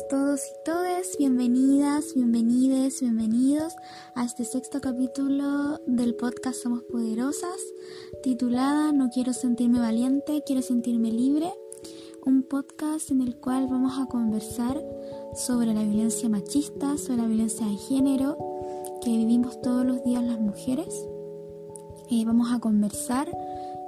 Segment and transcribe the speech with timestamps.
[0.00, 3.76] todos y todas, bienvenidas, bienvenides, bienvenidos
[4.14, 7.60] a este sexto capítulo del podcast Somos Poderosas,
[8.22, 11.52] titulada No quiero sentirme valiente, quiero sentirme libre,
[12.24, 14.82] un podcast en el cual vamos a conversar
[15.34, 18.38] sobre la violencia machista, sobre la violencia de género
[19.02, 21.06] que vivimos todos los días las mujeres.
[22.10, 23.30] Eh, vamos a conversar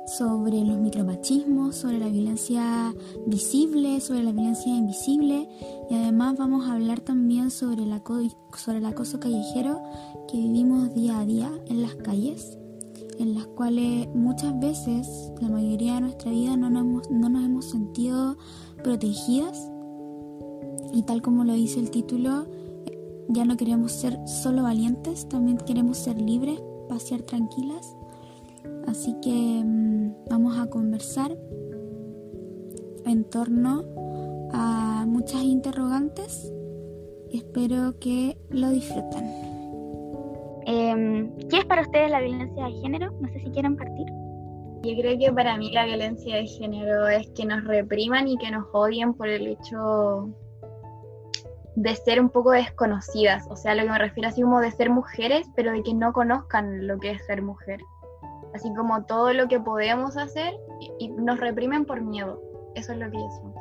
[0.07, 2.95] sobre los micromachismos, sobre la violencia
[3.27, 5.49] visible, sobre la violencia invisible
[5.91, 8.01] y además vamos a hablar también sobre el,
[8.57, 9.83] sobre el acoso callejero
[10.29, 12.59] que vivimos día a día en las calles,
[13.19, 17.45] en las cuales muchas veces, la mayoría de nuestra vida, no nos hemos, no nos
[17.45, 18.37] hemos sentido
[18.83, 19.71] protegidas
[20.93, 22.47] y tal como lo dice el título,
[23.29, 27.97] ya no queremos ser solo valientes, también queremos ser libres, pasear tranquilas.
[28.87, 31.37] Así que mm, vamos a conversar
[33.07, 33.85] en torno
[34.53, 36.53] a muchas interrogantes
[37.31, 39.25] y espero que lo disfruten.
[40.67, 43.11] Em, ¿Qué es para ustedes la violencia de género?
[43.21, 44.07] No sé si quieren partir.
[44.83, 48.51] Yo creo que para mí la violencia de género es que nos repriman y que
[48.51, 50.31] nos odien por el hecho
[51.75, 53.47] de ser un poco desconocidas.
[53.51, 56.13] O sea, lo que me refiero así como de ser mujeres, pero de que no
[56.13, 57.81] conozcan lo que es ser mujer
[58.55, 60.55] así como todo lo que podemos hacer
[60.99, 62.41] y, nos reprimen por miedo.
[62.75, 63.55] Eso es lo que yo.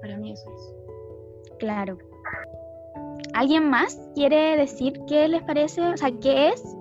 [0.00, 1.56] Para mí eso es.
[1.58, 1.98] Claro.
[3.34, 5.80] ¿Alguien más quiere decir qué les parece?
[5.80, 6.76] O sea, ¿qué es?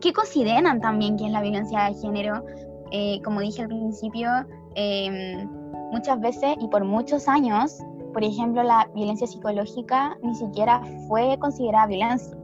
[0.00, 2.44] ¿Qué consideran también que es la violencia de género?
[2.92, 4.28] Eh, como dije al principio,
[4.74, 5.48] em,
[5.90, 7.78] muchas veces y por muchos años,
[8.12, 12.36] por ejemplo, la violencia psicológica ni siquiera fue considerada violencia.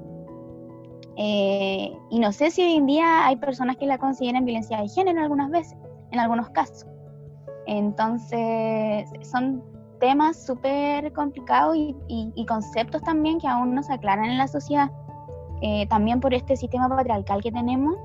[1.21, 4.89] Eh, y no sé si hoy en día hay personas que la consideran violencia de
[4.89, 5.77] género algunas veces,
[6.13, 6.87] en algunos casos.
[7.67, 9.63] Entonces, son
[9.99, 14.91] temas súper complicados y, conceptos también que aún no se aclaran en la sociedad.
[15.61, 17.97] Eh, también por este sistema patriarcal que tenemos,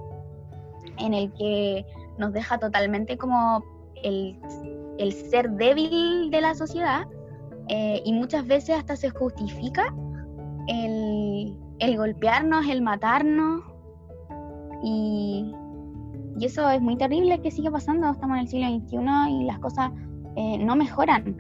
[0.98, 1.86] en el que
[2.18, 3.64] nos deja totalmente como
[4.02, 4.40] el,
[5.30, 7.08] ser débil de la sociedad
[7.68, 9.94] eh, y muchas veces hasta se justifica
[10.68, 13.64] el, el golpearnos, el matarnos.
[14.84, 15.54] Y,
[16.38, 18.10] y, eso es muy terrible que sigue pasando.
[18.10, 19.92] Estamos en el siglo XXI y las cosas
[20.36, 21.36] eh, no mejoran.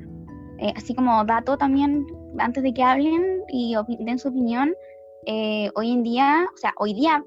[0.59, 2.05] Eh, así como dato también,
[2.37, 4.73] antes de que hablen y den su opinión,
[5.25, 7.23] eh, hoy en día, o sea, hoy día,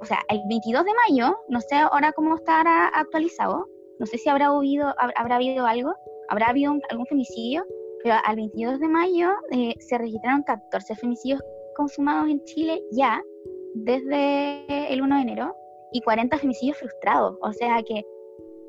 [0.00, 3.66] o sea, el 22 de mayo, no sé ahora cómo estará actualizado,
[4.00, 5.94] no sé si habrá habido, habrá habido algo,
[6.28, 7.64] habrá habido algún femicidio,
[8.02, 9.30] pero al 22 de mayo
[9.78, 11.40] se registraron 14 femicidios
[11.74, 13.22] consumados en Chile ya
[13.74, 15.56] desde el 1 de enero
[15.92, 17.36] y 40 femicidios frustrados.
[17.42, 18.04] O sea que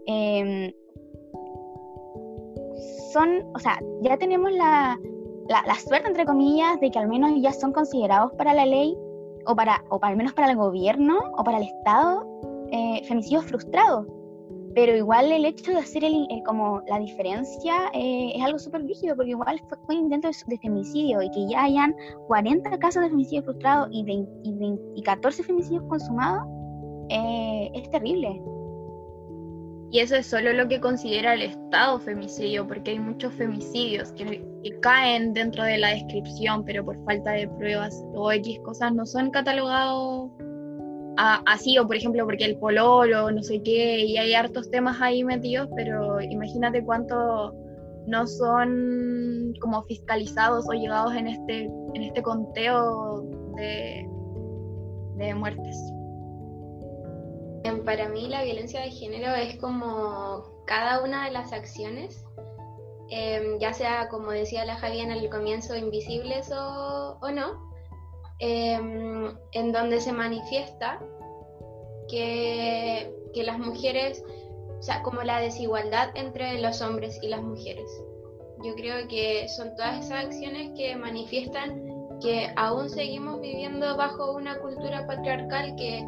[0.08, 0.74] em,
[3.14, 5.00] son, o sea, ya tenemos la,
[5.48, 8.96] la, suerte, entre comillas, de que al menos ya son considerados para la ley
[9.46, 12.26] o para, o para al menos para el gobierno o para el Estado
[12.72, 14.08] eh, femicidios frustrados
[14.76, 19.16] pero igual el hecho de hacer el, como la diferencia eh, es algo súper rígido,
[19.16, 21.96] porque igual fue, un intento de, femicidio y que ya hayan
[22.28, 24.06] 40 casos de femicidio frustrado y,
[24.44, 26.46] y, 14 femicidios consumados,
[27.10, 28.42] eh, es terrible.
[29.92, 34.44] Y eso es solo lo que considera el Estado femicidio, porque hay muchos femicidios que,
[34.82, 39.30] caen dentro de la descripción, pero por falta de pruebas o X cosas no son
[39.30, 40.32] catalogados
[41.18, 45.24] así, o por ejemplo, porque el pololo, no sé qué, y hay hartos temas ahí
[45.24, 47.54] metidos, pero imagínate cuánto
[48.08, 53.24] no son como fiscalizados o llegados en este, en este conteo
[53.56, 54.08] de,
[55.16, 55.78] de muertes.
[57.84, 62.24] Para mí la violencia de género es como cada una de las acciones,
[63.10, 67.75] em, ya sea como decía la Javier en el comienzo, invisibles o, o no,
[68.40, 71.00] Em, en donde se manifiesta
[72.10, 74.24] que, que las mujeres,
[74.78, 77.90] o sea, como la desigualdad entre los hombres y las mujeres.
[78.64, 84.60] Yo creo que son todas esas acciones que manifiestan que aún seguimos viviendo bajo una
[84.60, 86.06] cultura patriarcal que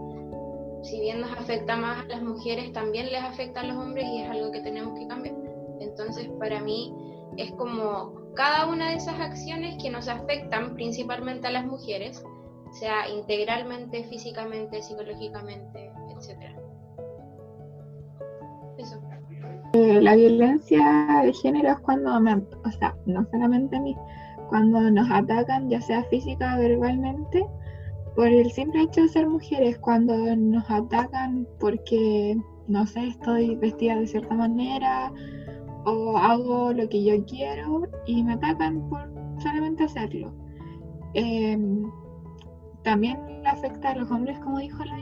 [0.84, 4.22] si bien nos afecta más a las mujeres, también les afecta a los hombres y
[4.22, 5.36] es algo que tenemos que cambiar.
[5.80, 6.94] Entonces, para mí
[7.38, 12.24] es como cada una de esas acciones que nos afectan principalmente a las mujeres,
[12.72, 16.56] sea integralmente, físicamente, psicológicamente, etc.
[18.78, 19.02] Eso.
[19.74, 23.80] Eh, la violencia de género es cuando, o sea, no solamente
[24.50, 27.44] cuando nos atacan, ya sea física o verbalmente,
[28.16, 32.38] por el simple hecho de ser mujeres, cuando nos atacan porque,
[32.68, 35.12] no sé, estoy vestida de cierta manera,
[35.88, 40.34] o hago lo que yo quiero y me atacan por solamente hacerlo.
[41.14, 41.90] Em,
[42.84, 45.00] también afecta a los hombres, como dijo la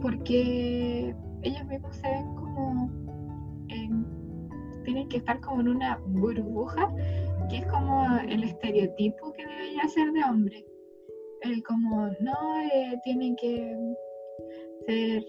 [0.00, 2.90] porque ellos mismos se ven como
[4.84, 6.92] tienen que estar como en una burbuja
[7.48, 10.66] que es como el estereotipo que debería ser de hombre.
[11.66, 13.76] Como no eh, tienen que
[14.86, 15.24] ser,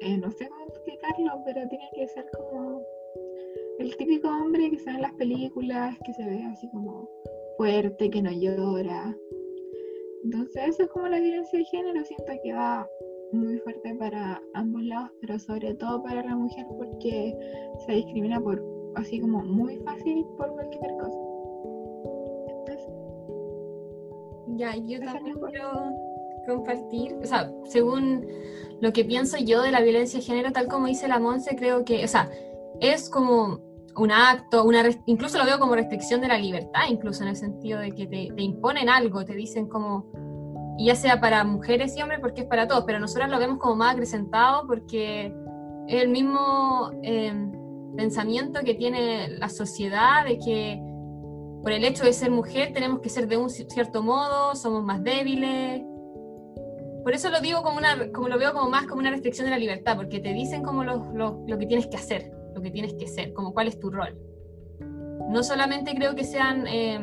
[0.00, 2.80] eh, no sé cómo explicarlo, pero tiene que ser como
[3.78, 7.08] el típico hombre que se ve en las películas, que se ve así como
[7.56, 9.16] fuerte, que no llora.
[10.24, 12.88] Entonces eso es como la violencia de género, siento que va
[13.32, 17.36] muy fuerte para ambos lados, pero sobre todo para la mujer porque
[17.86, 18.62] se discrimina por
[18.96, 21.26] así como muy fácil por cualquier cosa.
[24.56, 25.92] ya, yo también quiero
[26.46, 28.26] compartir, o sea, según
[28.80, 31.84] lo que pienso yo de la violencia de género, tal como dice la Monse, creo
[31.84, 32.30] que, o sea,
[32.80, 33.60] es como
[33.96, 37.80] un acto, una incluso lo veo como restricción de la libertad, incluso en el sentido
[37.80, 40.06] de que te, imponen algo, te dicen como,
[40.78, 43.76] ya sea para mujeres y hombres, porque es para todos, pero nosotros lo vemos como
[43.76, 45.34] más acrecentado porque
[45.88, 47.32] es el mismo eh,
[47.96, 50.82] pensamiento que tiene la sociedad de que
[51.62, 55.02] por el hecho de ser mujer tenemos que ser de un cierto modo, somos más
[55.02, 55.82] débiles.
[57.02, 59.52] Por eso lo digo como una, como lo veo como más como una restricción de
[59.52, 62.70] la libertad, porque te dicen como lo, lo, lo que tienes que hacer lo que
[62.70, 64.18] tienes que ser, como cuál es tu rol.
[65.28, 66.98] No solamente creo que sean, eh,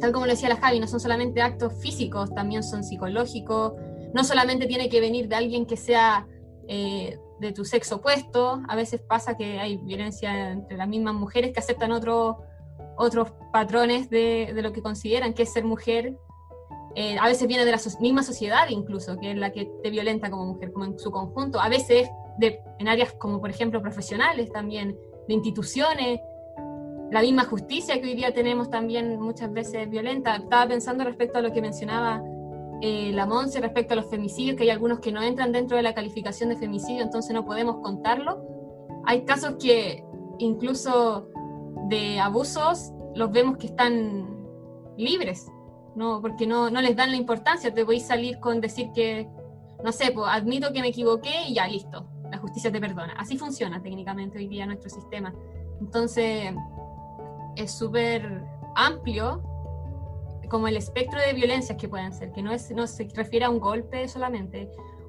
[0.00, 3.74] tal como lo decía la Javi, no son solamente actos físicos, también son psicológicos,
[4.12, 6.26] no solamente tiene que venir de alguien que sea
[6.66, 11.52] eh, de tu sexo opuesto, a veces pasa que hay violencia entre las mismas mujeres
[11.52, 12.36] que aceptan otros
[12.96, 16.16] otros patrones de, de, lo que consideran que es ser mujer.
[16.96, 20.30] Eh, a veces viene de la misma sociedad incluso, que es la que te violenta
[20.30, 21.60] como mujer, como en su conjunto.
[21.60, 22.08] A veces
[22.40, 24.98] en áreas como por ejemplo profesionales también,
[25.28, 26.20] de instituciones,
[27.10, 30.36] la misma justicia que hoy día tenemos también muchas veces violenta.
[30.36, 32.22] Estaba pensando respecto a lo que mencionaba
[32.80, 35.82] eh, la Monse respecto a los femicidios, que hay algunos que no entran dentro de
[35.82, 38.42] la calificación de femicidio, entonces no podemos contarlo.
[39.06, 40.04] Hay casos que
[40.38, 41.28] incluso
[41.88, 44.44] de abusos los vemos que están
[44.96, 45.46] libres,
[45.94, 46.20] ¿no?
[46.20, 47.72] porque no, no les dan la importancia.
[47.72, 49.28] Te a salir con decir que,
[49.82, 53.14] no sé, pues admito que me equivoqué y ya, listo la justicia te perdona.
[53.16, 55.32] Así funciona técnicamente hoy día nuestro sistema.
[55.80, 56.52] Entonces,
[57.56, 58.42] es súper
[58.74, 59.42] amplio
[60.50, 63.50] como el espectro de violencias que pueden ser, que no, es, no se refiere a
[63.50, 64.68] un golpe solamente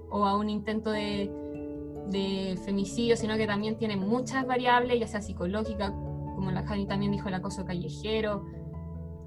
[0.09, 1.31] o a un intento de,
[2.07, 5.91] de femicidio, sino que también tiene muchas variables, ya sea psicológica,
[6.35, 8.45] como la Jani también dijo, el acoso callejero,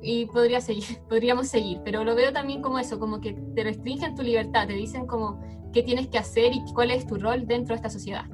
[0.01, 4.15] y podría seguir, podríamos seguir, pero lo veo también como eso, como que te restringen
[4.15, 5.41] tu libertad, te dicen como
[5.73, 8.25] qué tienes que hacer y cuál es tu rol dentro de esta sociedad.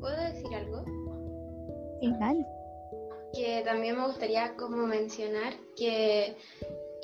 [0.00, 0.84] ¿Puedo decir algo?
[2.00, 2.12] Sí,
[3.34, 6.36] Que también me gustaría como mencionar que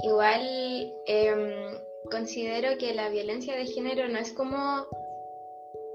[0.03, 1.79] igual em,
[2.11, 4.87] considero que la violencia de género no es como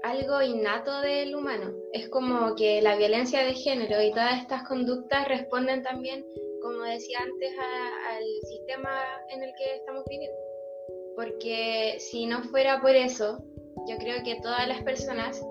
[0.02, 5.28] algo innato del humano, es como que la violencia de género y todas estas conductas
[5.28, 6.24] responden también
[6.60, 8.90] como decía antes, al sistema
[9.30, 10.36] en el que estamos viviendo.
[11.16, 13.44] Porque si no fuera por eso,
[13.88, 15.44] yo creo que todas las personas,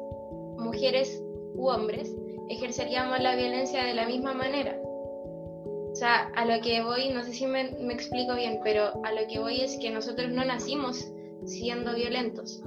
[0.57, 1.21] mujeres
[1.55, 2.15] u hombres,
[2.49, 4.79] ejerceríamos la violencia de la misma manera.
[4.83, 9.11] O sea, a lo que voy, no sé si me, me explico bien, pero a
[9.11, 11.11] lo que voy es que nosotros no nacimos
[11.45, 12.63] siendo violentos,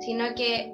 [0.00, 0.72] sino que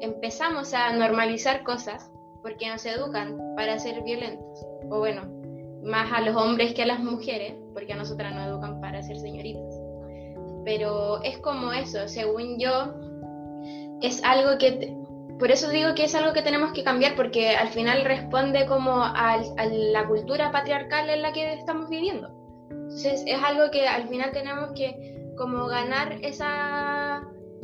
[0.00, 2.10] empezamos a normalizar cosas
[2.42, 4.66] porque nos educan para ser violentos.
[4.90, 5.37] O bueno,
[5.88, 9.18] más a los hombres que a las mujeres, porque a nosotras nos educan para ser
[9.18, 9.74] señoritas.
[10.64, 12.94] Pero es como eso, según yo,
[14.02, 14.94] es algo que,
[15.38, 19.02] por eso digo que es algo que tenemos que cambiar, porque al final responde como
[19.02, 19.38] a,
[19.70, 22.28] la cultura patriarcal en la que estamos viviendo.
[22.70, 27.22] Entonces es algo que al final tenemos que como ganar esa,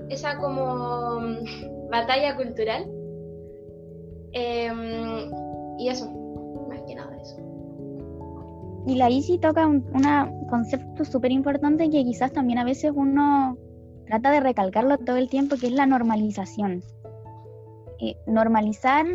[0.08, 1.20] esa como
[1.90, 2.90] batalla cultural.
[4.32, 5.30] Em,
[5.78, 6.23] y eso.
[8.86, 9.80] Y la ICI toca un
[10.48, 13.56] concepto súper importante que quizás también a veces uno
[14.06, 16.82] trata de recalcarlo todo el tiempo, que es la normalización.
[18.00, 19.06] Eh, normalizar,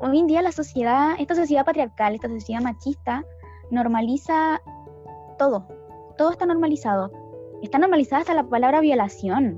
[0.00, 3.24] hoy en día la sociedad, esta sociedad patriarcal, esta sociedad machista,
[3.70, 4.60] normaliza
[5.38, 5.66] todo,
[6.16, 7.10] todo está normalizado.
[7.62, 9.56] Está normalizada hasta la palabra violación,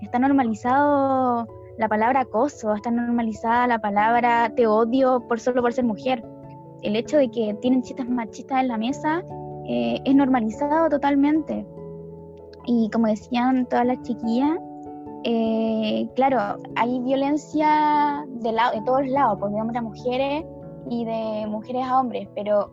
[0.00, 5.84] está normalizado la palabra acoso, está normalizada la palabra te odio por solo por ser
[5.84, 6.22] mujer
[6.82, 9.22] el hecho de que tienen chistes machistas en la mesa
[9.66, 11.66] eh, es normalizado totalmente.
[12.66, 14.58] Y como decían todas las chiquillas,
[15.24, 20.44] eh, claro, hay violencia de, de todos lados, pues de hombres a mujeres
[20.88, 22.70] y de mujeres a hombres, pero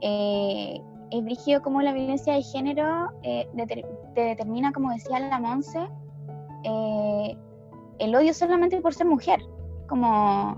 [0.00, 5.88] eh, es brígido como la violencia de género te determina, como decía la Monse,
[7.98, 9.40] el odio solamente por ser mujer,
[9.88, 10.56] como,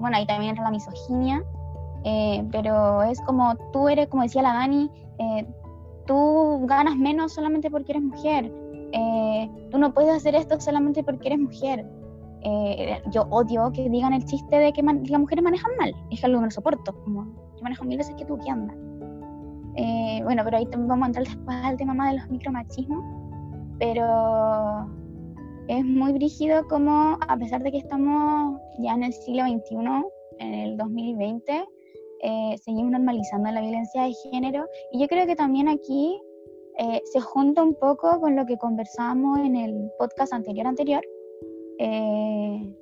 [0.00, 1.44] bueno, ahí también entra la misoginia,
[2.50, 4.90] pero es como tú eres, como decía la Dani,
[6.06, 8.52] tú ganas menos solamente porque eres mujer,
[9.70, 11.86] tú no puedes hacer esto solamente porque eres mujer,
[12.42, 15.94] eh, yo odio que digan el chiste de que, las mujeres manejan mal.
[16.10, 16.92] Es algo que no soporto.
[17.04, 17.24] Como,
[17.56, 18.74] yo manejo mil veces que tú, ¿qué anda?
[19.76, 23.04] Eh, bueno, pero ahí vamos a entrar después al tema de los micromachismos.
[23.78, 24.88] Pero
[25.70, 29.76] es muy brígido como, a pesar de que estamos ya en el siglo XXI,
[30.38, 31.64] en el 2020,
[32.22, 34.66] eh, seguimos normalizando la violencia de género.
[34.92, 36.20] Y yo creo que también aquí
[37.12, 41.02] se junta un poco con lo que conversábamos en el podcast anterior anterior,
[41.78, 42.74] eh,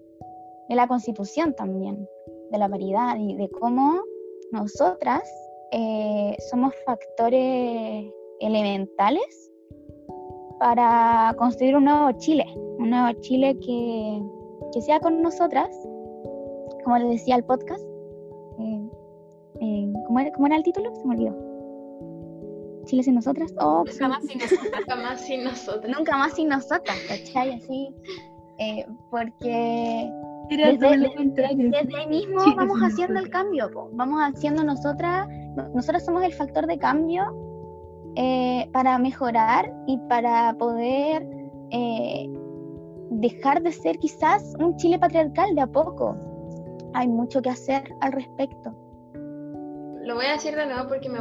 [0.69, 2.09] de la constitución también,
[2.51, 4.01] de la paridad y de cómo
[4.53, 5.23] nosotras
[5.73, 8.07] eh, somos factores
[8.41, 9.53] elementales
[10.59, 12.45] para construir un nuevo Chile,
[12.79, 14.23] un nuevo Chile que,
[14.73, 15.69] que sea con nosotras,
[16.85, 17.85] como le decía el podcast.
[19.61, 20.95] Eh, ¿cómo, era, ¿Cómo era el título?
[20.95, 21.37] Se me olvidó.
[22.85, 23.53] Chile sin nosotras.
[23.61, 24.73] Oh, nunca más sin nosotras.
[24.79, 25.97] nunca más sin nosotras.
[25.97, 27.55] Nunca más sin nosotras, ¿cachai?
[27.55, 27.95] Así
[28.59, 30.11] eh, porque
[30.49, 35.29] desde, ahí mismo vamos haciendo el cambio, vamos haciendo nosotras,
[35.75, 37.23] nosotras somos el factor de cambio
[38.21, 41.25] eh, para mejorar y para poder
[41.71, 42.29] eh,
[43.11, 46.17] dejar de ser quizás un Chile patriarcal de a poco.
[46.95, 48.75] Hay mucho que hacer al respecto.
[50.03, 51.21] Lo voy a decir de nuevo porque me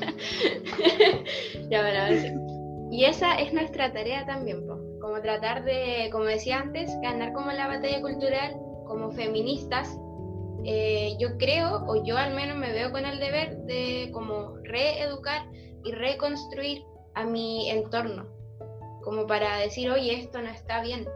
[2.10, 2.32] ver.
[2.92, 4.64] Y esa es nuestra tarea también,
[5.00, 8.56] como tratar de, como decía antes, ganar como la batalla cultural
[8.86, 9.98] como feministas.
[10.68, 15.46] Eh, yo creo, o yo al menos me veo con el deber de como reeducar
[15.84, 16.82] y reconstruir
[17.14, 18.26] a mi entorno,
[19.04, 21.06] como para decir, oye, esto no está bien.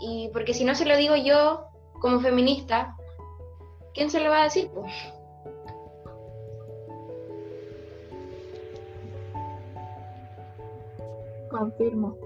[0.00, 1.66] Y porque si no se lo digo yo
[2.00, 2.96] como feminista,
[3.92, 4.70] ¿quién se lo va a decir?
[4.70, 4.90] Pues?
[11.50, 12.16] Confirmo.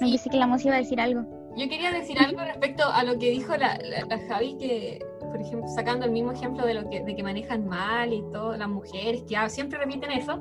[0.00, 1.37] Me dice que la música iba a decir algo.
[1.56, 3.78] Yo quería decir algo respecto a lo que dijo la,
[4.28, 8.12] Javi, que, por ejemplo, sacando el mismo ejemplo de, lo que, de que manejan mal
[8.12, 10.40] y todo, las mujeres, que siempre repiten eso,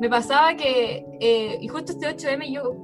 [0.00, 2.74] me pasaba que, eh, y justo este 8M, yo,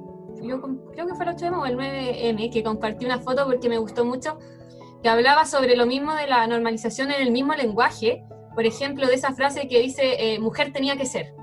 [0.41, 3.77] yo creo que fue el 8M o el 9M, que compartí una foto porque me
[3.77, 4.39] gustó mucho,
[5.03, 8.23] que hablaba sobre lo mismo de la normalización en el mismo lenguaje,
[8.55, 11.33] por ejemplo, de esa frase que dice, eh, mujer tenía que ser.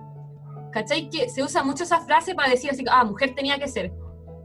[0.73, 1.09] ¿Cachai?
[1.09, 3.93] Que se usa mucho esa frase para decir así, ah, mujer tenía que ser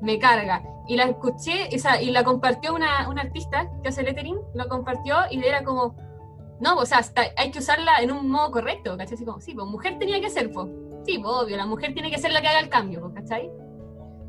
[0.03, 0.61] me carga.
[0.87, 1.69] Y la escuché,
[2.01, 5.95] y la compartió una, una artista que hace lettering, lo compartió y era como,
[6.59, 7.01] no, o sea,
[7.37, 9.15] hay que usarla en un modo correcto, ¿cachai?
[9.15, 10.67] Así como, sí, pues mujer tenía que ser, pues.
[11.05, 13.49] Sí, pues obvio, la mujer tiene que ser la que haga el cambio, ¿cachai?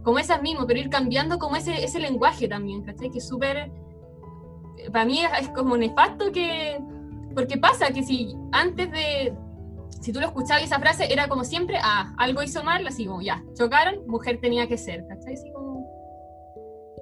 [0.02, 3.10] Como esas mismo, pero ir cambiando como ese, ese lenguaje también, ¿cachai?
[3.10, 3.70] Que es súper,
[4.92, 6.80] para mí es, es como nefasto que,
[7.34, 9.34] porque pasa que si antes de,
[10.00, 13.22] si tú lo escuchabas esa frase, era como siempre, ah, algo hizo mal, así como,
[13.22, 15.34] ya, chocaron, mujer tenía que ser, ¿cachai?
[15.52, 15.53] Como,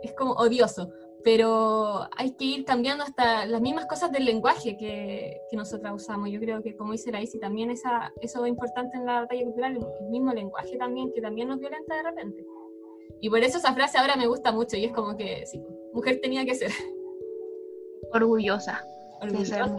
[0.02, 0.90] es como odioso,
[1.24, 6.30] pero hay que ir cambiando hasta las mismas cosas del lenguaje que, que nosotros usamos.
[6.30, 9.44] Yo creo que, como dice la Isi, también esa, eso es importante en la batalla
[9.44, 12.44] cultural, el mismo lenguaje también, que también nos violenta de repente.
[13.20, 16.20] Y por eso esa frase ahora me gusta mucho y es como que, sí, mujer
[16.20, 16.70] tenía que ser.
[18.12, 18.84] Orgullosa.
[19.20, 19.76] Orgullosa,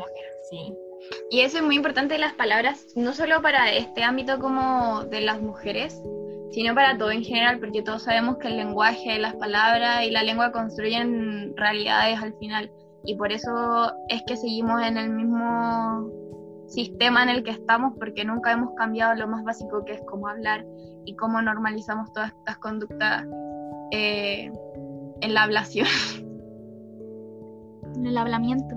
[0.50, 0.74] sí.
[1.30, 5.42] Y eso es muy importante las palabras, no solo para este ámbito como de las
[5.42, 6.01] mujeres,
[6.53, 10.22] sino para todo en general, porque todos sabemos que el lenguaje, las palabras y la
[10.22, 12.72] lengua construyen realidades al final.
[13.05, 16.12] Y por eso es que seguimos en el mismo
[16.67, 20.27] sistema en el que estamos, porque nunca hemos cambiado lo más básico que es cómo
[20.27, 20.63] hablar
[21.05, 23.25] y cómo normalizamos todas estas conductas
[23.91, 24.51] eh,
[25.22, 25.88] en la ablación.
[27.95, 28.75] En el hablamiento.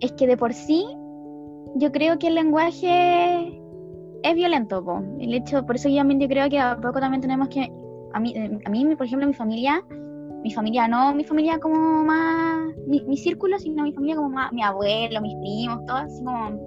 [0.00, 0.86] es que de por sí,
[1.76, 3.60] yo creo que el lenguaje
[4.22, 7.70] es violento, el hecho, por eso yo yo creo que a poco también tenemos que,
[8.12, 9.84] a mí, eh, a mí por ejemplo, mi familia,
[10.42, 14.62] mi familia no mi familia como más, mi, círculo, sino mi familia como más, mi
[14.62, 16.58] abuelo, mis primos, todas así como,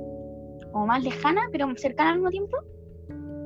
[0.71, 2.57] como más lejana, pero cercana al mismo tiempo,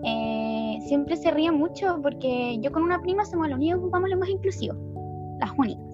[0.04, 4.10] eh, siempre se ríen mucho porque yo con una prima somos los únicos que ocupamos
[4.10, 4.76] lenguaje inclusivo,
[5.40, 5.87] las únicas.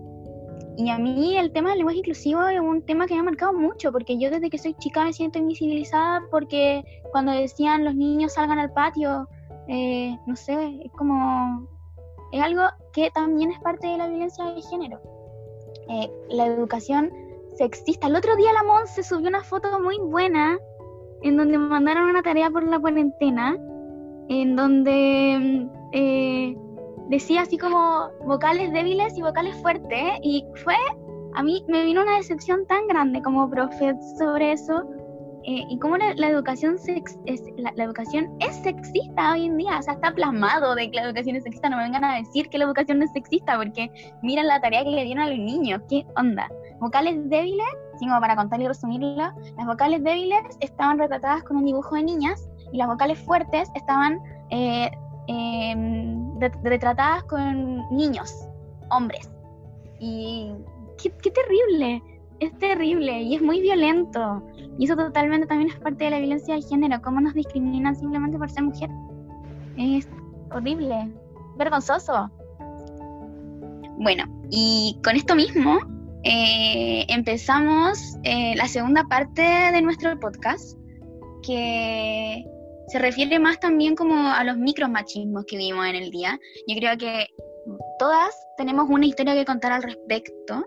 [0.75, 3.53] Y a mí el tema del lenguaje inclusivo es un tema que me ha marcado
[3.53, 8.33] mucho, porque yo desde que soy chica me siento invisibilizada porque cuando decían los niños
[8.33, 9.27] salgan al patio,
[9.67, 11.67] eh, no sé, es como...
[12.31, 12.63] Es algo
[12.93, 14.99] que también es parte de la violencia de género.
[15.87, 17.11] Eh, la educación
[17.57, 18.07] sexista.
[18.07, 20.57] El otro día la se subió una foto muy buena
[21.21, 23.55] en donde mandaron una tarea por la cuarentena,
[24.29, 26.57] en donde eh,
[27.09, 30.75] decía así como vocales débiles y vocales fuertes, y fue,
[31.35, 34.83] a mí me vino una decepción tan grande como profe sobre eso,
[35.45, 39.95] eh, y cómo la, educación es, la, educación es sexista hoy en día, o sea,
[39.95, 42.63] está plasmado de que la educación es sexista, no me vengan a decir que la
[42.63, 43.91] educación no es sexista, porque
[44.21, 46.49] miren la tarea que le dieron a los niños, ¿qué onda?
[46.79, 47.67] Vocales débiles,
[47.99, 52.47] como para contar y resumirlo, las vocales débiles estaban retratadas con un dibujo de niñas,
[52.71, 54.89] y las vocales fuertes estaban eh,
[55.27, 58.33] Em, retratadas con niños,
[58.89, 59.29] hombres.
[59.99, 60.51] Y
[61.01, 62.03] qué, terrible,
[62.39, 64.43] es terrible y es muy violento.
[64.77, 68.37] Y eso totalmente también es parte de la violencia de género, cómo nos discriminan simplemente
[68.37, 68.89] por ser mujer.
[69.77, 70.07] Es
[70.51, 71.09] horrible,
[71.57, 72.29] vergonzoso.
[73.97, 75.79] Bueno, y con esto mismo
[76.23, 80.77] eh, empezamos eh, la segunda parte de nuestro podcast,
[81.43, 82.45] que
[82.87, 86.39] se refiere más también como a los micromachismos que vimos en el día.
[86.67, 87.27] Yo creo que
[87.99, 90.65] todas tenemos una historia que contar al respecto.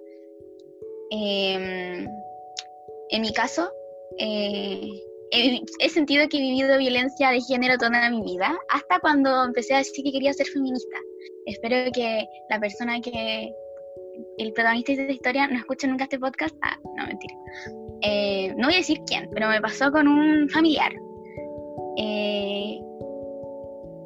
[1.11, 2.09] Em,
[3.11, 3.71] en mi caso,
[4.19, 4.89] eh,
[5.31, 9.79] he, sentido que he vivido violencia de género toda mi vida, hasta cuando empecé a
[9.79, 10.97] decir que quería ser feminista.
[11.47, 13.53] Espero que la persona que,
[14.39, 16.57] el protagonista de esta historia, no escuche nunca este podcast.
[16.63, 17.35] Ah, no, mentira.
[18.03, 20.93] Eh, no voy a decir quién, pero me pasó con un familiar
[21.97, 22.79] eh,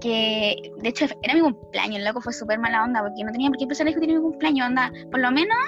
[0.01, 3.49] que de hecho era mi cumpleaños, el loco fue súper mala onda porque no tenía
[3.49, 5.59] por qué empezar a discutir mi cumpleaños, onda, por lo menos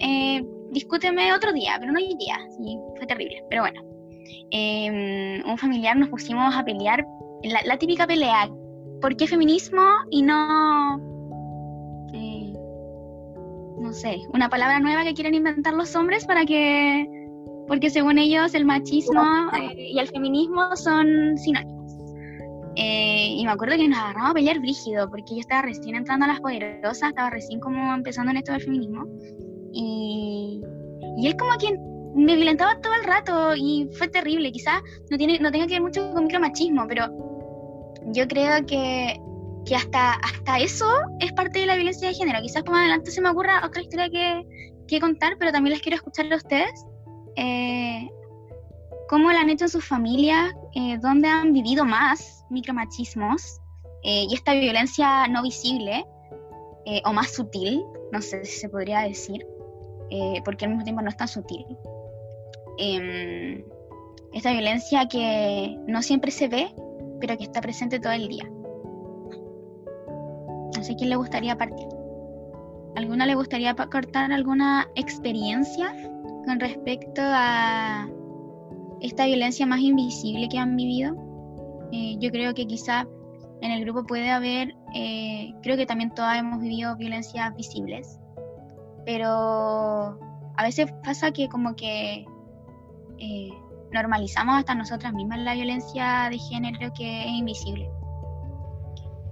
[0.00, 3.82] eh, discúteme otro día, pero no hoy día, sí, fue terrible, pero bueno.
[4.50, 7.04] Em, un familiar nos pusimos a pelear,
[7.64, 8.48] la, típica pelea,
[9.00, 10.98] ¿por qué feminismo y no,
[12.12, 12.52] eh,
[13.78, 17.06] no sé, una palabra nueva que quieren inventar los hombres para que
[17.66, 19.22] porque según ellos el machismo
[19.54, 21.76] eh, y el feminismo son sinónimos.
[22.76, 26.26] Eh, y me acuerdo que nos agarramos a pelear brígido, porque yo estaba recién entrando
[26.26, 29.06] a las poderosas, estaba recién como empezando en esto del feminismo.
[29.72, 30.60] Y,
[31.16, 31.80] y él como quien
[32.14, 34.52] me violentaba todo el rato y fue terrible.
[34.52, 37.06] Quizás no, tiene, no tenga que ver mucho con micromachismo, pero
[38.12, 39.18] yo creo que,
[39.64, 40.86] que hasta, hasta eso
[41.20, 42.40] es parte de la violencia de género.
[42.42, 44.46] Quizás más adelante se me ocurra otra historia que,
[44.86, 46.84] que contar, pero también les quiero escuchar a ustedes
[47.36, 48.10] eh,
[49.08, 53.60] cómo lo han hecho en sus familias, eh, dónde han vivido más micromachismos
[54.02, 56.04] eh, y esta violencia no visible
[56.84, 59.46] eh, o más sutil, no sé si se podría decir,
[60.44, 61.66] porque al mismo tiempo no es tan sutil.
[62.78, 63.64] Em,
[64.32, 66.72] esta violencia que no siempre se ve,
[67.20, 68.48] pero que está presente todo el día.
[70.76, 71.88] No sé quién le gustaría partir.
[72.96, 75.92] ¿Alguna le gustaría cortar alguna experiencia
[76.46, 78.08] con respecto a
[79.00, 81.16] esta violencia más invisible que han vivido.
[81.92, 83.06] Eh, yo creo que quizá
[83.60, 88.18] en el grupo puede haber, eh, creo que también todas hemos vivido violencias visibles,
[89.04, 90.18] pero
[90.56, 92.24] a veces pasa que como que
[93.18, 93.50] eh,
[93.92, 97.88] normalizamos hasta nosotras mismas la violencia de género que es invisible.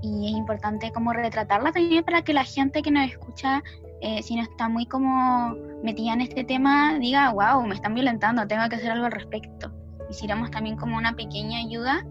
[0.05, 3.63] Y es importante como retratarla también para que la gente que nos escucha
[4.07, 8.47] eh, si no está muy como metida en este tema, diga, wow, me están violentando,
[8.47, 9.73] tengo que hacer algo al respecto.
[10.11, 12.05] Hiciéramos también como una pequeña ayuda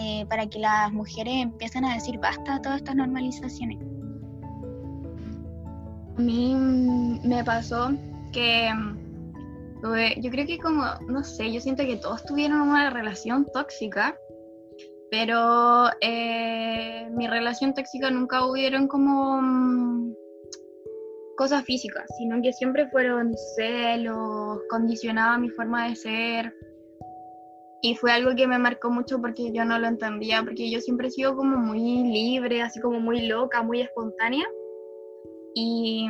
[0.00, 3.78] eh, para que las mujeres empiecen a decir basta a todas estas normalizaciones.
[6.16, 7.90] A mí me pasó
[8.32, 13.44] que mm, yo creo que como, no sé, yo siento que todos tuvieron una relación
[13.52, 14.16] tóxica,
[15.10, 20.14] pero eh, mi relación tóxica nunca hubieron como mm,
[21.36, 26.54] cosas físicas, sino que siempre fueron celos, condicionaba mi forma de ser.
[27.82, 31.08] Y fue algo que me marcó mucho porque yo no lo entendía, porque yo siempre
[31.08, 34.44] he sido como muy libre, así como muy loca, muy espontánea.
[35.54, 36.06] Y,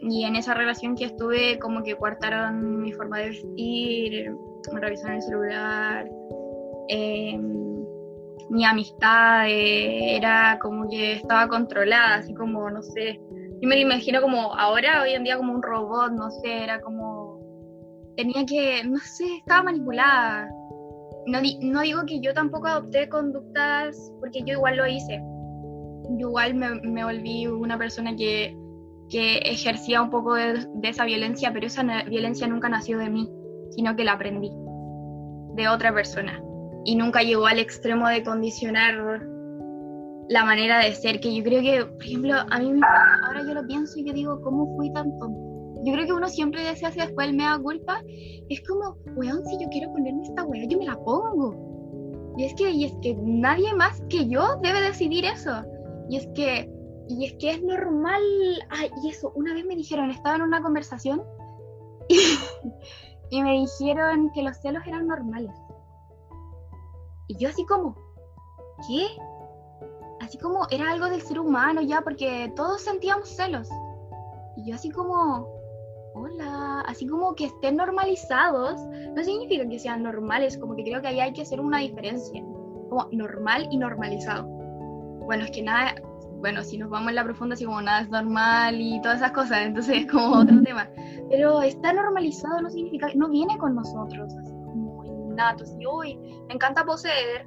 [0.00, 4.34] y en esa relación que estuve, como que coartaron mi forma de vestir,
[4.72, 6.10] me revisaron el celular,
[6.88, 7.38] eh,
[8.50, 13.20] mi amistad era como que estaba controlada, así como, no sé,
[13.62, 16.80] yo me lo imagino como ahora, hoy en día, como un robot, no sé, era
[16.80, 17.38] como.
[18.16, 18.82] Tenía que.
[18.82, 20.48] No sé, estaba manipulada.
[21.26, 25.22] No, no digo que yo tampoco adopté conductas, porque yo igual lo hice.
[26.18, 28.52] Yo igual me, me volví una persona que,
[29.08, 33.30] que ejercía un poco de, esa violencia, pero esa violencia nunca nació de mí,
[33.70, 34.50] sino que la aprendí
[35.54, 36.42] de otra persona.
[36.84, 39.22] Y nunca llegó al extremo de condicionar
[40.28, 42.80] la manera de ser, que yo creo que, por ejemplo, a mí
[43.26, 45.52] ahora yo lo pienso y yo digo, ¿cómo fui tan tonta?
[45.84, 48.02] Yo creo que uno siempre desea hacia después él me da culpa.
[48.48, 52.34] Es como, weón, si yo quiero ponerme esta weá, yo me la pongo.
[52.38, 55.50] Y es que, y es que nadie más que yo debe decidir eso.
[56.08, 56.70] Y es que,
[57.08, 58.22] y es que es normal.
[58.70, 61.22] Ay, y eso, una vez me dijeron, estaba en una conversación
[62.08, 62.16] y,
[63.30, 65.52] y me dijeron que los celos eran normales.
[67.32, 67.96] Y yo así como,
[68.86, 69.06] ¿qué?
[70.20, 73.70] Así como era algo del ser humano ya, porque todos sentíamos celos.
[74.58, 75.48] Y yo así como,
[76.14, 78.78] hola, así como que estén normalizados,
[79.16, 82.42] no significa que sean normales, como que creo que ahí hay que hacer una diferencia,
[82.90, 84.44] como normal y normalizado.
[85.24, 85.94] Bueno, es que nada,
[86.40, 89.32] bueno, si nos vamos en la profunda, así como nada es normal y todas esas
[89.32, 90.86] cosas, entonces es como otro tema.
[91.30, 94.34] Pero está normalizado no significa, no viene con nosotros,
[95.40, 96.16] así como innato, así, uy,
[96.48, 97.46] me encanta poseer.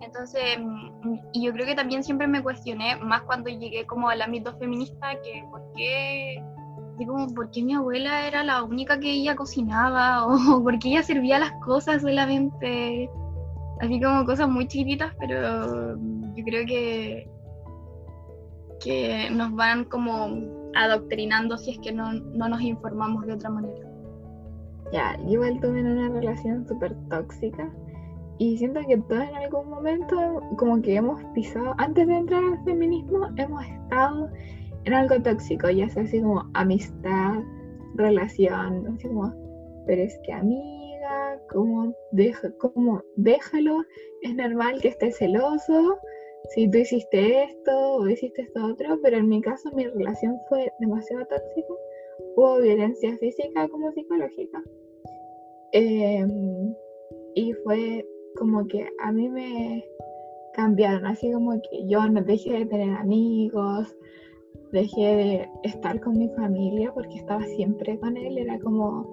[0.00, 4.22] Entonces, mm, y yo creo que también siempre me cuestioné, más cuando llegué como al
[4.22, 6.42] ámbito feminista, que por qué,
[7.06, 11.02] como, por qué mi abuela era la única que ella cocinaba, o por qué ella
[11.02, 13.10] servía las cosas solamente,
[13.80, 15.96] así como cosas muy chiquititas, pero
[16.34, 17.30] yo creo que,
[18.80, 23.95] que nos van como adoctrinando si es que no, no nos informamos de otra manera.
[24.92, 27.70] Ya, igual tuve una relación súper tóxica
[28.38, 32.64] y siento que todos en algún momento como que hemos pisado, antes de entrar al
[32.64, 34.30] feminismo, hemos estado
[34.84, 37.40] en algo tóxico, ya sea así como amistad,
[37.94, 39.32] relación, así como,
[39.86, 43.82] pero es que amiga, como, deja, como déjalo,
[44.22, 45.98] es normal que estés celoso,
[46.50, 50.70] si tú hiciste esto o hiciste esto otro, pero en mi caso mi relación fue
[50.78, 51.74] demasiado tóxica,
[52.36, 54.62] hubo violencia física como psicológica.
[55.72, 56.74] Em,
[57.34, 58.06] y fue
[58.38, 59.84] como que a mí me
[60.54, 63.94] cambiaron, así como que yo no dejé de tener amigos,
[64.72, 69.06] dejé de estar con mi familia porque estaba siempre con él, era como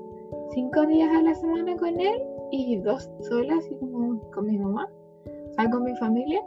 [0.52, 4.88] cinco días a la semana con él y dos solas, así como con mi mamá,
[5.26, 6.42] o sea, con mi familia,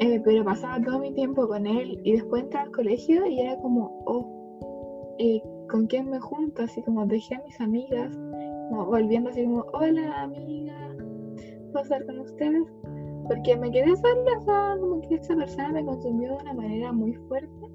[0.00, 3.56] eh, pero pasaba todo mi tiempo con él y después entraba al colegio y era
[3.58, 6.62] como, oh, eh, ¿con quién me junto?
[6.62, 8.16] Así como dejé a mis amigas,
[8.70, 10.94] volviendo así como, hola amiga,
[11.72, 12.64] ¿puedo estar con ustedes?
[13.26, 17.66] Porque me quedé sola, como que esa persona me consumió de una manera muy fuerte,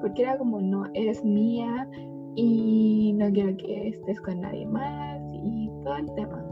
[0.00, 1.88] porque era como, no, eres mía
[2.34, 6.44] y no quiero que estés con nadie más y todo el tema.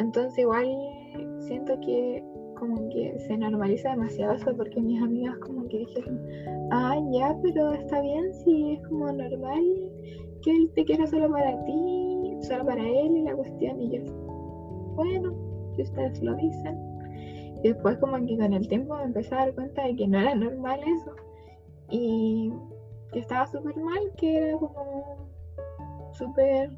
[0.00, 0.66] Entonces igual
[1.38, 2.24] siento que
[2.62, 6.24] como que se normaliza demasiado eso porque mis amigas como que dijeron,
[6.70, 9.64] ah, ya, pero está bien si es como normal
[10.42, 14.04] que él te quiera solo para ti, solo para él y la cuestión y yo,
[14.94, 15.34] bueno,
[15.74, 16.78] si ustedes lo dicen.
[17.64, 20.20] Y después como que con el tiempo me empecé a dar cuenta de que no
[20.20, 21.16] era normal eso
[21.90, 22.52] y
[23.12, 25.28] que estaba súper mal, que era como
[26.12, 26.70] súper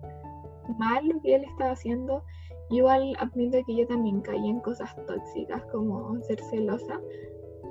[0.79, 2.23] mal lo que él estaba haciendo.
[2.70, 7.00] Igual admito que yo también caí en cosas tóxicas como ser celosa,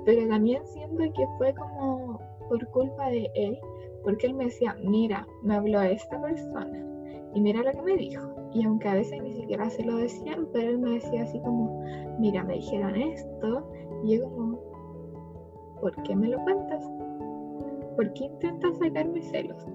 [0.04, 3.58] pero también siento que fue como por culpa de él,
[4.02, 6.84] porque él me decía, mira, me habló esta persona
[7.34, 8.22] y mira lo que me dijo.
[8.52, 11.82] Y aunque a veces ni siquiera se lo decían, pero él me decía así como,
[12.20, 13.68] mira, me dijeron esto,
[14.04, 14.60] y yo como,
[15.80, 16.84] ¿por qué me lo cuentas?
[17.96, 19.66] ¿Por qué intentas sacarme celos?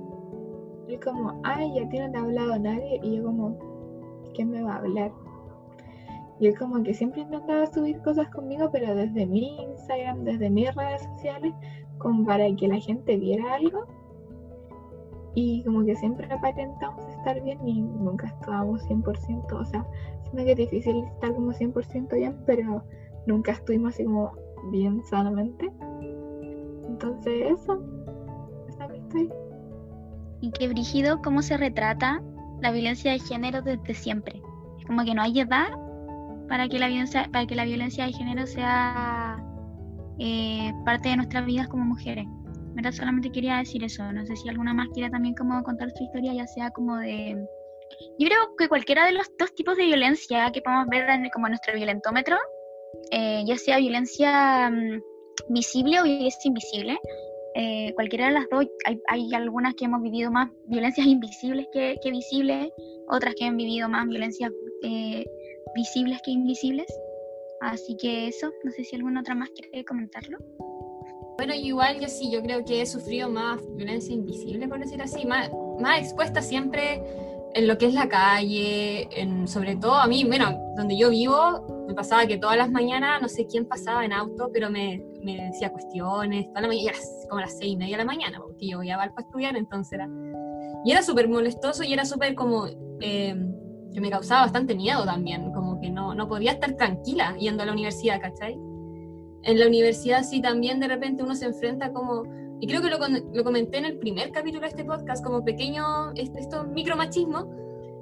[0.88, 3.58] Y como, ay, ya ti no te ha hablado nadie, y yo como,
[4.34, 5.12] ¿quién me va a hablar?
[6.40, 11.04] Y como que siempre intentaba subir cosas conmigo, pero desde mi Instagram, desde mis redes
[11.04, 11.54] sociales,
[11.98, 13.86] como para que la gente viera algo.
[15.36, 19.86] Y como que siempre aparentamos estar bien y nunca estábamos 100%, o sea,
[20.24, 22.84] siento que es difícil estar como 100% bien, pero
[23.28, 24.32] nunca estuvimos así como
[24.72, 25.72] bien sanamente.
[26.88, 27.82] Entonces eso,
[28.70, 29.30] esa es mi.
[30.42, 32.22] Y qué brígido cómo se retrata
[32.62, 34.42] la violencia de género desde siempre.
[34.80, 35.70] Es como que no hay edad
[36.48, 39.38] para que la violencia, para que la violencia de género sea
[40.20, 42.26] eh, parte de nuestras vidas como mujeres.
[42.74, 42.92] ¿Verdad?
[42.92, 44.12] Solamente quería decir eso.
[44.12, 47.36] No sé si alguna más quiere también como contar su historia, ya sea como de...
[48.20, 51.48] Yo creo que cualquiera de los dos tipos de violencia que podemos ver en, como
[51.50, 52.38] nuestro violentómetro,
[53.12, 55.02] eh, ya sea violencia mm,
[55.50, 57.00] visible o violencia invisible,
[57.56, 61.98] eh, cualquiera de las dos, hay, hay, algunas que hemos vivido más violencias invisibles que,
[62.02, 62.72] que visibles,
[63.08, 64.52] otras que han vivido más violencias
[64.84, 65.26] eh,
[65.76, 66.88] visibles que invisibles.
[67.62, 70.38] Así que eso, no sé si alguna otra más quiere comentarlo.
[71.38, 75.26] Bueno, igual yo sí, yo creo que he sufrido más violencia invisible, por decir así,
[75.26, 77.02] más, más expuesta siempre
[77.54, 81.86] en lo que es la calle, en, sobre todo a mí, bueno, donde yo vivo,
[81.88, 85.46] me pasaba que todas las mañanas, no sé quién pasaba en auto, pero me, me
[85.48, 88.68] decía cuestiones, toda la mañana, como a las seis y media de la mañana, porque
[88.68, 90.08] yo iba a para estudiar, entonces era...
[90.86, 92.68] Y era súper molestoso y era súper como...
[93.02, 93.36] Eh,
[93.92, 97.66] que me causaba bastante miedo también, como que no, no podía estar tranquila yendo a
[97.66, 98.54] la universidad, ¿cachai?
[99.44, 102.24] En la universidad sí también de repente uno se enfrenta como,
[102.60, 102.98] y creo que lo,
[103.34, 107.60] lo comenté en el primer capítulo de este podcast, como pequeño, esto micromachismo,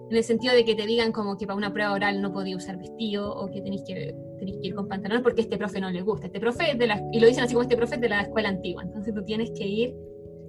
[0.10, 2.56] en el sentido de que te digan como que para una prueba oral no podía
[2.56, 5.91] usar vestido o que tenéis que, tenéis que ir con pantalones porque este profe no
[5.91, 6.28] le gusta.
[6.28, 8.84] Este profe de la, y lo dicen así como este profe de la escuela antigua.
[8.84, 9.96] Entonces tú tienes que ir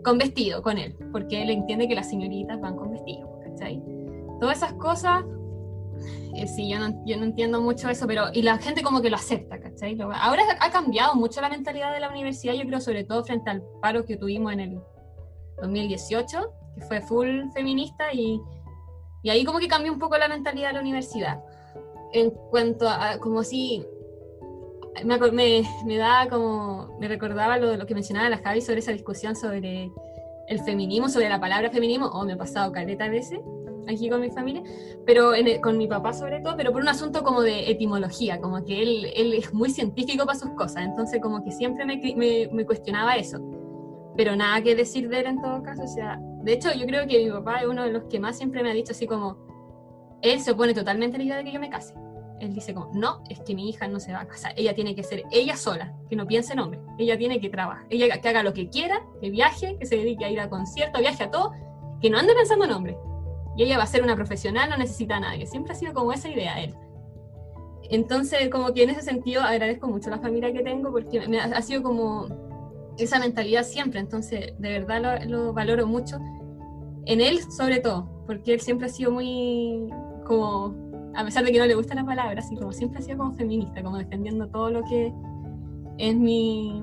[0.05, 3.83] con vestido con él, porque él entiende que las señoritas van con vestido, ¿cachai?
[4.41, 5.25] Todas esas cosas,
[6.35, 9.11] eh, sí, yo no, yo no, entiendo mucho eso, pero y la gente como que
[9.11, 9.99] lo acepta, ¿cachai?
[10.01, 13.63] ahora ha cambiado mucho la mentalidad de la universidad, yo creo, sobre todo frente al
[13.81, 14.81] paro que tuvimos en el
[15.61, 18.41] 2018, que fue full feminista y,
[19.23, 21.43] y ahí como que cambió un poco la mentalidad de la universidad.
[22.13, 23.85] En cuanto a, como si
[25.05, 29.37] me, me, me, como, me recordaba lo, lo que mencionaba la Javi sobre esa discusión
[29.37, 29.91] sobre
[30.49, 33.41] el feminismo, sobre la palabra feminismo, o me ha pasado caleta a veces,
[33.89, 34.63] aquí con mi familia,
[35.07, 38.83] pero con mi papá sobre todo, pero por un asunto como de etimología, como que
[38.83, 42.67] él, él es muy científico para sus cosas, entonces como que siempre me, me, me,
[42.67, 43.41] cuestionaba eso,
[44.17, 47.07] pero nada que decir de él en todo caso, o sea, de hecho yo creo
[47.07, 49.37] que mi papá es uno de los que más siempre me ha dicho así como,
[50.23, 51.95] él se opone totalmente a la idea de que yo me case.
[52.41, 54.95] Él dice como, no, es que mi hija no se va a casar, ella tiene
[54.95, 58.29] que ser ella sola, que no piense en hombre, ella tiene que trabajar, ella que
[58.29, 61.31] haga lo que quiera, que viaje, que se dedique a ir a conciertos, viaje a
[61.33, 61.53] todo,
[62.01, 62.97] que no ande pensando en hombre,
[63.59, 65.45] y ella va a ser una profesional, no necesita a nadie.
[65.45, 66.77] Siempre ha sido como esa idea él.
[67.91, 71.61] Entonces, como que en ese sentido agradezco mucho la familia que tengo porque me ha,
[71.61, 72.29] sido como
[72.99, 73.99] esa mentalidad siempre.
[73.99, 76.19] Entonces, de verdad lo, valoro mucho.
[77.07, 79.89] En él, sobre todo, porque él siempre ha sido muy
[80.25, 80.77] como,
[81.17, 83.35] a pesar de que no le gusta la palabra, así como siempre ha sido como
[83.35, 85.13] feminista, como defendiendo todo lo que
[85.99, 86.81] es mi,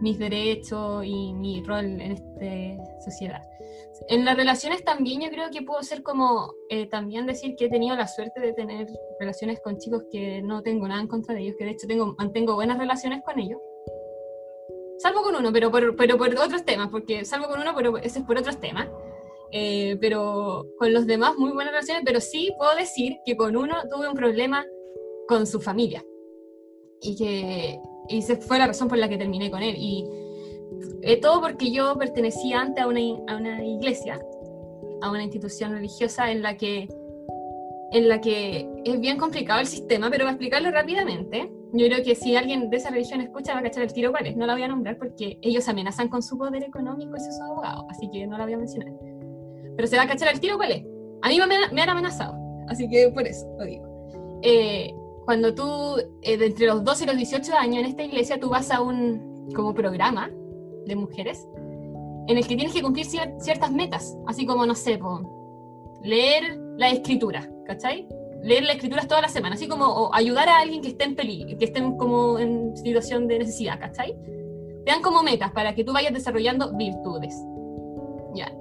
[0.00, 3.42] mis derechos y mi rol en esta sociedad.
[4.08, 7.68] En las relaciones también yo creo que puedo ser como eh, también decir que he
[7.68, 8.86] tenido la suerte de tener
[9.18, 12.14] relaciones con chicos que no tengo nada en contra de ellos, que de hecho tengo,
[12.16, 13.60] mantengo buenas relaciones con ellos.
[14.98, 18.20] Salvo con uno, pero por, pero por otros temas, porque salvo con uno, pero ese
[18.20, 18.88] es por otros temas.
[19.50, 23.76] Eh, pero con los demás muy buenas relaciones, pero sí puedo decir que con uno
[23.90, 24.64] tuve un problema
[25.26, 26.04] con su familia.
[27.00, 29.74] Y que y esa fue la razón por la que terminé con él.
[29.78, 30.04] Y
[31.02, 34.20] eh, todo porque yo pertenecía antes a una, a una iglesia,
[35.02, 36.88] a una institución religiosa en la que
[37.90, 42.14] en la que es bien complicado el sistema, pero para explicarlo rápidamente, yo creo que
[42.14, 44.52] si alguien de esa religión escucha va a cachar el tiro cuál es, no la
[44.52, 48.26] voy a nombrar porque ellos amenazan con su poder económico y sus abogados, así que
[48.26, 48.92] no la voy a mencionar.
[49.74, 50.84] Pero se va a cachar el tiro cuál es.
[51.22, 52.34] A mí me, me han amenazado,
[52.68, 53.86] así que por eso lo digo.
[54.42, 54.92] Eh,
[55.24, 58.70] cuando tú, eh, entre los 12 y los 18 años en esta iglesia, tú vas
[58.70, 60.30] a un como programa
[60.88, 61.46] de mujeres
[62.28, 64.98] en el que tienes que cumplir ciertas metas, así como, no sé,
[66.02, 68.06] leer la escritura, ¿cachai?
[68.42, 71.56] Leer la escritura toda la semana, así como ayudar a alguien que esté en peligro,
[71.58, 74.14] que esté como en situación de necesidad, ¿cachai?
[74.84, 77.34] Te dan como metas para que tú vayas desarrollando virtudes.
[78.34, 78.52] Ya.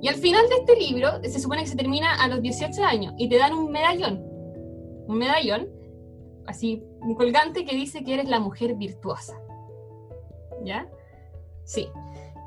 [0.00, 3.14] Y al final de este libro, se supone que se termina a los 18 años
[3.18, 4.24] y te dan un medallón.
[5.08, 5.68] Un medallón,
[6.46, 9.36] así, un colgante que dice que eres la mujer virtuosa.
[10.64, 10.88] ¿Ya?
[11.70, 11.88] Sí.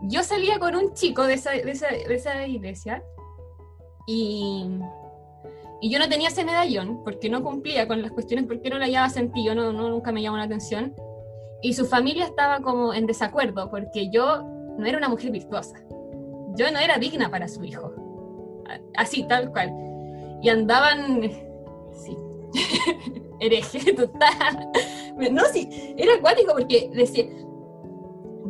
[0.01, 3.01] Yo salía con un chico de esa, de esa, de esa iglesia
[4.05, 4.67] y,
[5.79, 8.83] y, yo no tenía ese medallón porque no cumplía con las cuestiones, porque no le
[8.83, 10.93] hallaba sentido, no, no, nunca me llamó la atención.
[11.62, 14.43] Y su familia estaba como en desacuerdo porque yo
[14.77, 15.77] no era una mujer virtuosa.
[16.57, 17.93] Yo no era digna para su hijo.
[18.97, 19.71] Así, tal cual.
[20.41, 21.31] Y andaban,
[21.93, 22.17] sí,
[23.39, 24.69] hereje total.
[25.31, 27.25] No, sí, era acuático porque decía,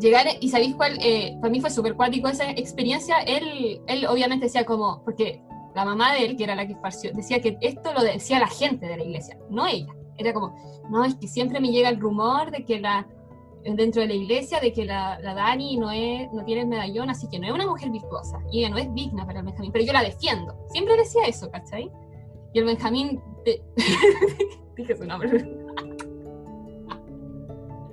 [0.03, 4.45] llegar, y sabéis cuál, eh, para mí fue súper cuático esa experiencia, él, él obviamente
[4.45, 5.41] decía como, porque
[5.73, 8.47] la mamá de él, que era la que esparció, decía que esto lo decía la
[8.47, 9.93] gente de la iglesia, no ella.
[10.17, 10.55] Era como,
[10.89, 13.07] no, es que siempre me llega el rumor de que la,
[13.63, 17.09] dentro de la iglesia, de que la, la Dani no, es, no tiene el medallón,
[17.09, 19.71] así que no es una mujer virtuosa, y ella no es digna para el Benjamín,
[19.71, 20.55] pero yo la defiendo.
[20.69, 21.89] Siempre decía eso, ¿cachai?
[22.53, 23.19] Y el Benjamín,
[24.77, 25.62] dije su nombre,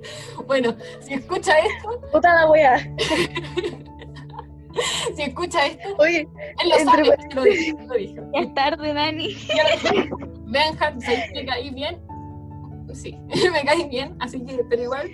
[0.47, 2.01] bueno, si escucha esto.
[2.11, 2.77] Puta la wea.
[5.15, 5.95] si escucha esto.
[5.97, 6.27] Oye,
[6.63, 7.03] él lo sabe,
[7.35, 7.77] lo dijo.
[7.87, 8.21] Lo dijo.
[8.33, 9.35] Es tarde, Dani.
[10.45, 10.91] Benja,
[11.33, 12.01] ¿me caí bien?
[12.93, 13.17] Sí,
[13.53, 15.09] me caí bien, así que, pero igual.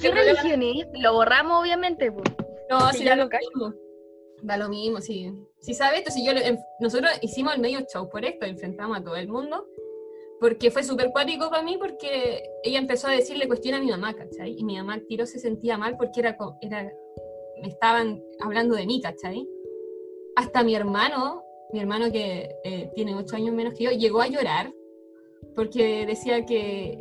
[0.00, 0.86] ¿Qué religión es?
[1.00, 2.10] Lo borramos, obviamente.
[2.12, 2.24] pues.
[2.70, 3.74] No, Sí, sí, ya lo mismo.
[4.42, 5.32] Da lo mismo, sí.
[5.60, 8.98] Si sabes esto, si yo lo- en- nosotros hicimos el medio show por esto, enfrentamos
[8.98, 9.66] a todo el mundo,
[10.42, 14.12] porque fue súper cuático para mí, porque ella empezó a decirle cuestión a mi mamá,
[14.12, 14.56] ¿cachai?
[14.58, 16.92] Y mi mamá al tiro se sentía mal porque era, era,
[17.62, 19.48] me estaban hablando de mí, ¿cachai?
[20.34, 24.26] Hasta mi hermano, mi hermano que eh, tiene ocho años menos que yo, llegó a
[24.26, 24.74] llorar
[25.54, 26.98] porque decía que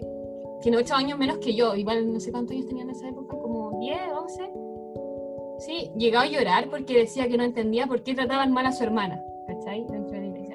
[0.62, 3.36] tiene ocho años menos que yo, igual no sé cuántos años tenía en esa época,
[3.39, 4.51] como 10, 11.
[5.58, 8.84] Sí, llegó a llorar porque decía que no entendía por qué trataban mal a su
[8.84, 9.88] hermana, ¿cachai?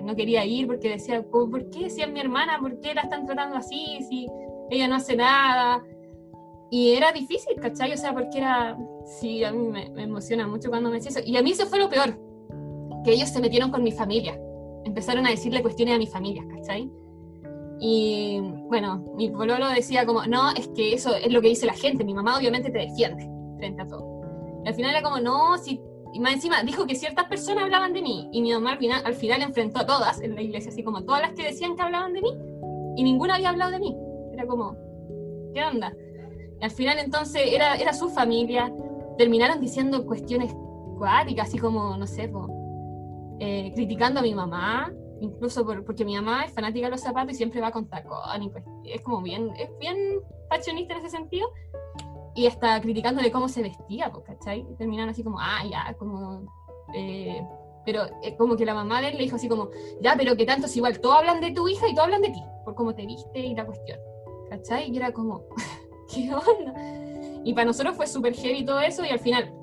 [0.07, 2.59] No quería ir porque decía, "¿Cómo- ¿por qué si es mi hermana?
[2.61, 3.99] ¿Por qué la están tratando así?
[4.09, 4.27] Si
[4.71, 5.83] ella no hace nada.
[6.71, 7.92] Y era difícil, ¿cachai?
[7.92, 8.77] O sea, porque era,
[9.21, 11.21] sí, a mí me, me emociona mucho cuando me decía eso.
[11.25, 12.19] Y a mí eso fue lo peor,
[13.05, 14.40] que ellos se metieron con mi familia.
[14.85, 16.90] Empezaron a decirle cuestiones a mi familia, ¿cachai?
[17.79, 21.75] Y bueno, mi pololo decía como, no, es que eso es lo que dice la
[21.75, 24.62] gente, mi mamá obviamente te defiende frente a todo.
[24.64, 25.81] Y al final era como, no, si...
[26.16, 29.02] Y más encima dijo que ciertas personas hablaban de mí y mi mamá al final,
[29.05, 31.83] al final enfrentó a todas en la iglesia, así como todas las que decían que
[31.83, 32.31] hablaban de mí
[32.96, 33.94] y ninguna había hablado de mí.
[34.33, 34.74] Era como,
[35.52, 35.92] ¿qué onda?
[36.59, 38.72] Y al final entonces era, era su familia,
[39.18, 40.55] terminaron diciendo cuestiones
[40.96, 42.33] cuáticas, así como, no sé,
[43.40, 47.35] eh, criticando a mi mamá, incluso por- porque mi mamá es fanática de los zapatos
[47.35, 49.98] y siempre va con tacón, y pues, es como bien, es bien
[50.48, 51.46] fashionista en ese sentido,
[52.37, 54.64] y hasta criticándole cómo se vestía, ¿cachai?
[54.79, 56.42] Terminaron así como, ah, ya, como...
[56.94, 57.42] eh,
[57.85, 59.70] pero eh, como que la mamá de él le dijo así como,
[60.03, 62.31] ya, pero que tanto es igual, todos hablan de tu hija y todos hablan de
[62.31, 63.99] ti, por cómo te viste y la cuestión,
[64.51, 64.90] ¿cachai?
[64.90, 65.44] Y era como,
[66.12, 66.75] ¿qué onda?
[67.44, 69.55] Y para nosotros fue súper heavy todo eso y al final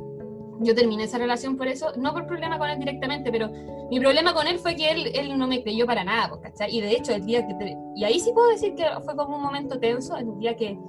[0.62, 3.50] yo terminé esa relación por eso, no por problema con él directamente, pero
[3.90, 6.74] mi problema con él fue que él, él no me creyó para nada, ¿cachai?
[6.76, 7.54] Y de hecho, el día que...
[7.56, 10.80] te- y ahí sí puedo decir que fue como un momento tenso, el día que,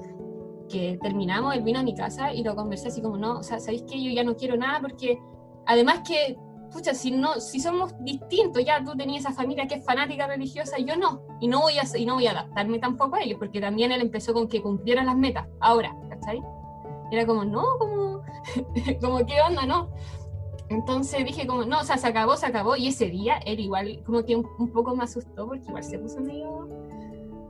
[0.69, 3.61] que terminamos, él vino a mi casa y lo conversé así como, no, o sea,
[3.61, 4.81] ¿sabéis que yo ya no quiero nada?
[4.81, 5.19] Porque
[5.67, 6.37] además que,
[6.73, 10.79] pucha, si, no, si somos distintos, ya tú tenías esa familia que es fanática religiosa,
[10.79, 13.61] yo no, y no voy a, y no voy a adaptarme tampoco a ellos, porque
[13.61, 16.43] también él empezó con que cumplieran las metas, ahora, ¿cachai?
[17.11, 18.23] Era como, no, como,
[19.01, 19.91] como, ¿qué onda, no?
[20.71, 22.75] Entonces dije como, no, o sea, se acabó, se acabó.
[22.75, 25.99] Y ese día él igual como que un, un poco me asustó porque igual se
[25.99, 26.69] puso medio,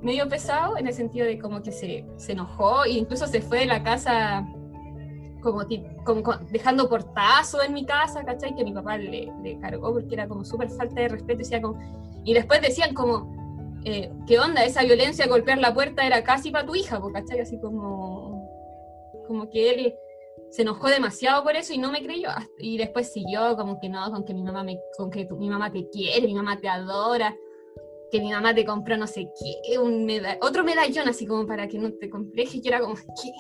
[0.05, 3.61] medio pesado en el sentido de como que se, se enojó e incluso se fue
[3.61, 4.47] de la casa
[5.43, 5.63] como,
[6.05, 8.55] como dejando portazo en mi casa, ¿cachai?
[8.55, 11.43] Que mi papá le, cargó porque era como súper falta de respeto.
[11.43, 11.79] Y, como,
[12.25, 14.65] y después decían como, eh, ¿qué onda?
[14.65, 17.41] Esa violencia, golpear la puerta era casi para tu hija, ¿cachai?
[17.41, 18.49] Así como,
[19.27, 19.95] como que él
[20.51, 22.31] se enojó demasiado por eso y no me creyó.
[22.59, 25.49] Y después siguió como que no, con que mi mamá me, con que tu- mi
[25.51, 27.35] mamá te quiere, mi mamá te adora,
[28.11, 29.29] que mi mamá te compró no sé
[29.65, 32.81] qué, un meda- otro medallón así como para que no te compleje, y yo era
[32.81, 33.33] como, ¿qué?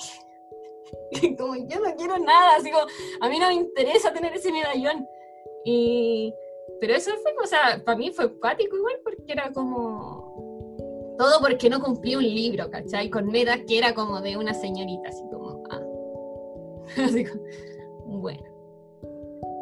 [1.38, 2.87] como yo no quiero nada, así como,
[3.20, 5.07] a mí no me interesa tener ese medallón.
[5.64, 6.33] Y,
[6.81, 10.35] pero eso fue, o sea, para mí fue cuático igual porque era como,
[11.18, 13.09] todo porque no cumplí un libro, ¿cachai?
[13.11, 15.81] Con metas que era como de una señorita, así como, ah.
[17.05, 18.42] Así como, bueno.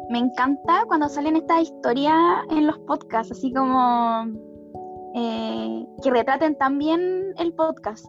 [0.09, 2.15] Me encanta cuando salen estas historias
[2.49, 4.25] en los podcasts, así como
[5.15, 8.05] eh, que retraten tan bien el podcast,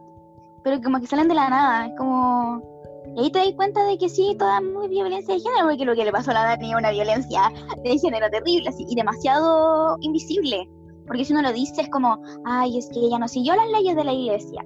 [0.63, 2.73] pero como que salen de la nada, es como...
[3.17, 6.05] Ahí te das cuenta de que sí, toda muy violencia de género, porque lo que
[6.05, 7.51] le pasó a la Dani es una violencia
[7.83, 10.67] de género terrible y demasiado invisible,
[11.05, 13.95] porque si uno lo dice es como, ay, es que ella no siguió las leyes
[13.95, 14.65] de la iglesia.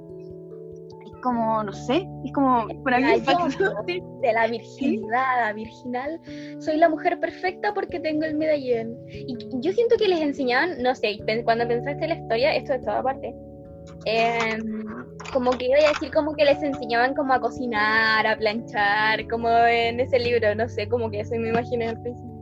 [1.22, 3.06] Como, no sé, es como, para mí
[4.22, 6.20] de la virginidad, virginal,
[6.60, 8.98] soy la mujer perfecta porque tengo el medallón.
[9.10, 13.04] Y yo siento que les enseñaban, no sé, cuando pensaste la historia, esto de toda
[13.04, 13.36] parte,
[14.06, 14.86] em,
[15.34, 19.50] como que iba a decir como que les enseñaban como a cocinar, a planchar, como
[19.50, 22.39] en ese libro, no sé, como que eso me imaginé al principio.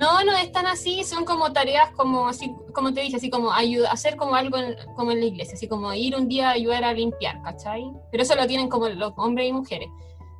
[0.00, 3.52] No, no es tan así, son como tareas como así, como te dije, así como
[3.52, 6.52] ayuda, hacer como algo en, como en la iglesia, así como ir un día a
[6.52, 7.92] ayudar a limpiar, ¿cachai?
[8.10, 9.90] Pero eso lo tienen como los hombres y mujeres.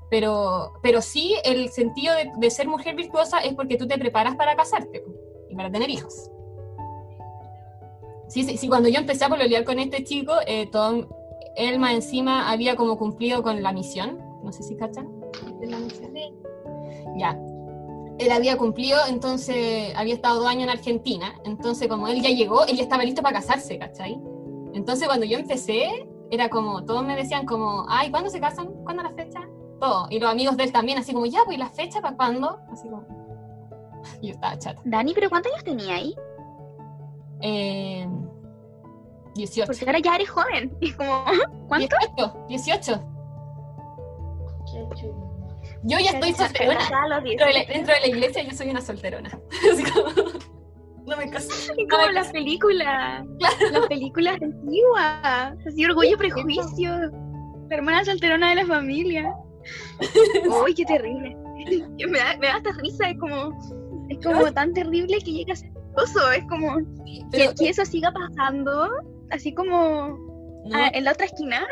[0.08, 4.34] Pero, pero sí, el sentido de, de ser mujer virtuosa es porque tú te preparas
[4.34, 5.04] para casarte
[5.50, 6.30] y para tener hijos.
[8.28, 11.06] Sí, sí, sí, cuando yo empecé a pololear con este chico, eh, todo,
[11.56, 15.20] él más encima había como cumplido con la misión, no sé si cachan.
[15.60, 16.14] ¿de la misión?
[17.18, 17.38] Ya,
[18.20, 22.66] él había cumplido, entonces había estado dos años en Argentina, entonces como él ya llegó,
[22.66, 24.20] él ya estaba listo para casarse, ¿cachai?
[24.74, 28.68] Entonces cuando yo empecé, era como, todos me decían como, ay, ¿cuándo se casan?
[28.84, 29.40] ¿Cuándo la fecha?
[29.80, 30.06] Todo.
[30.10, 32.60] Y los amigos de él también, así como, ya, pues, ¿y la fecha para cuándo?
[32.70, 33.04] Así como,
[34.22, 34.80] yo estaba chata.
[34.84, 36.14] Dani, pero ¿cuántos años tenía ahí?
[37.40, 38.06] Eh,
[39.34, 39.66] 18.
[39.66, 40.76] Porque ahora ya eres joven.
[40.80, 41.24] Y como,
[41.68, 41.96] ¿cuánto?
[42.46, 43.04] 18, 18.
[44.66, 45.29] Qué chulo.
[45.84, 47.20] Yo ya estoy solterona.
[47.22, 49.30] Dentro de, la, dentro de la iglesia yo soy una solterona.
[49.94, 50.10] Como,
[51.06, 51.48] no me caso.
[51.76, 53.24] Es como las películas,
[53.72, 56.90] las películas antiguas, así orgullo y prejuicio,
[57.68, 59.34] la hermana solterona de la familia.
[60.64, 61.36] Uy, qué terrible.
[62.08, 63.52] Me da, me da hasta risa, es como,
[64.08, 66.76] es como tan terrible que llega a ser chistoso, es como
[67.30, 68.88] Pero, que, que eso siga pasando,
[69.30, 70.16] así como
[70.64, 71.66] no, ah, en la otra esquina,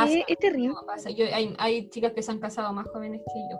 [0.00, 0.12] pasa.
[0.18, 0.74] es, es terrible.
[0.74, 1.10] No pasa.
[1.10, 3.58] Yo, hay, hay chicas que se han casado más jóvenes que yo.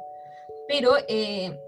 [0.68, 1.58] Pero eh,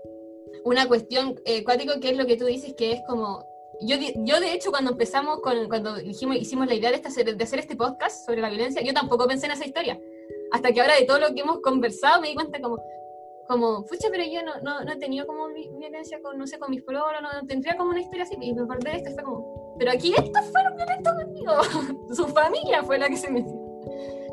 [0.64, 3.46] una cuestión eh, cuático que es lo que tú dices, que es como.
[3.80, 7.36] Yo, yo de hecho, cuando empezamos, con, cuando dijimos, hicimos la idea de, esta, hacer-
[7.36, 9.98] de hacer este podcast sobre la violencia, yo tampoco pensé en esa historia.
[10.52, 12.78] Hasta que ahora de todo lo que hemos conversado me di cuenta como,
[13.48, 16.56] como pucha, pero yo no, no, no he tenido como vi- violencia con, no sé,
[16.60, 18.36] con mis pololos, no, no tendría como una historia así.
[18.40, 21.52] Y me acordé de esto fue como, pero aquí estos fueron violentos conmigo.
[22.14, 23.52] Su familia fue la que se metió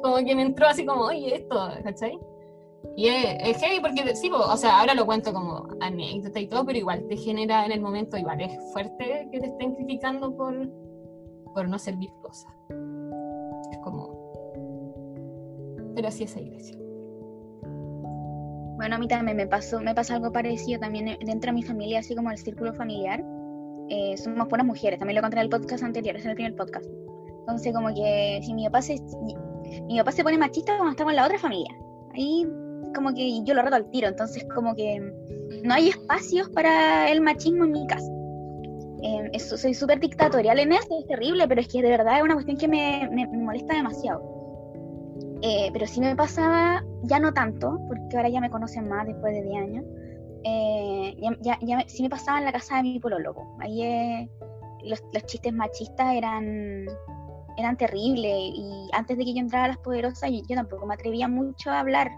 [0.02, 2.20] como que me entró así como, oye, esto, ¿cachai?
[2.95, 6.47] Y es, es heavy porque, sí, po, o sea, ahora lo cuento como anécdota y
[6.47, 10.36] todo, pero igual te genera en el momento, igual es fuerte que te estén criticando
[10.36, 10.68] por,
[11.54, 12.47] por no ser virtuosa.
[13.72, 14.20] Es como...
[15.95, 16.78] Pero así es la iglesia.
[18.78, 21.99] Bueno, a mí también me pasó, me pasa algo parecido también dentro de mi familia,
[21.99, 23.24] así como el círculo familiar.
[23.89, 26.89] Eh, somos puras mujeres, también lo conté en el podcast anterior, es el primer podcast.
[27.41, 28.95] Entonces, como que si mi papá se,
[29.88, 31.74] mi papá se pone machista cuando estamos en la otra familia,
[32.13, 32.47] ahí
[32.95, 34.99] como que yo lo reto al tiro, entonces como que
[35.63, 38.11] no hay espacios para el machismo en mi casa.
[39.03, 42.34] Eh, soy súper dictatorial en eso, es terrible, pero es que de verdad es una
[42.36, 44.22] cuestión que me, me- me molesta demasiado.
[45.41, 49.34] Eh, pero sí me pasaba, ya no tanto, porque ahora ya me conocen más después
[49.34, 49.86] de 10 años.
[50.43, 53.55] eh, ya, ya, ya sí me pasaba en la casa de mi polólogo.
[53.59, 54.30] Ahí eh,
[54.84, 56.86] los, los chistes machistas eran,
[57.58, 58.34] eran terribles.
[58.56, 61.72] Y antes de que yo entrara a las poderosas, yo, yo tampoco me atrevía mucho
[61.72, 62.12] a hablar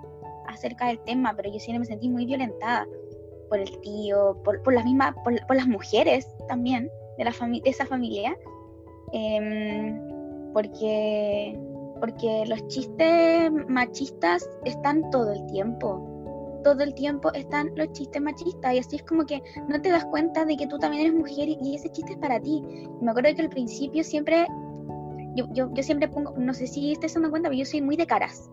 [0.47, 2.87] acerca del tema, pero yo siempre me sentí muy violentada
[3.49, 7.61] por el tío, por, por las mismas, por, por las mujeres también de, la fami-
[7.63, 8.35] de esa familia.
[9.11, 9.99] Em,
[10.53, 11.57] porque
[11.99, 16.61] porque los chistes machistas están todo el tiempo.
[16.61, 20.03] Todo el tiempo están los chistes machistas y así es como que no te das
[20.05, 22.61] cuenta de que tú también eres mujer y, ese chiste es para ti.
[22.99, 24.45] Me acuerdo que al principio siempre,
[25.35, 27.95] yo, yo, yo siempre pongo, no sé si te dando cuenta, pero yo soy muy
[27.95, 28.49] de caras.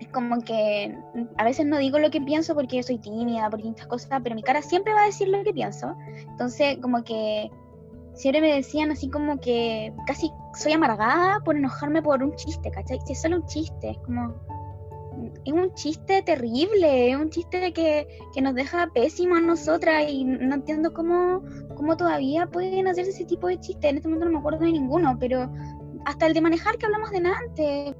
[0.00, 0.96] Es como que
[1.36, 4.42] a veces no digo lo que pienso porque soy tímida, por distintas cosas, pero mi
[4.42, 5.94] cara siempre va a decir lo que pienso.
[6.28, 7.50] Entonces, como que
[8.14, 12.98] siempre me decían así como que casi soy amargada por enojarme por un chiste, ¿cachai?
[13.08, 14.34] Es solo un chiste, es como...
[15.44, 20.24] Es un chiste terrible, es un chiste que, que nos deja pésimo a nosotras y
[20.24, 21.42] no entiendo cómo,
[21.76, 23.90] cómo todavía pueden hacerse ese tipo de chistes.
[23.90, 25.50] En este momento no me acuerdo de ninguno, pero
[26.04, 27.96] hasta el de manejar que hablamos de antes.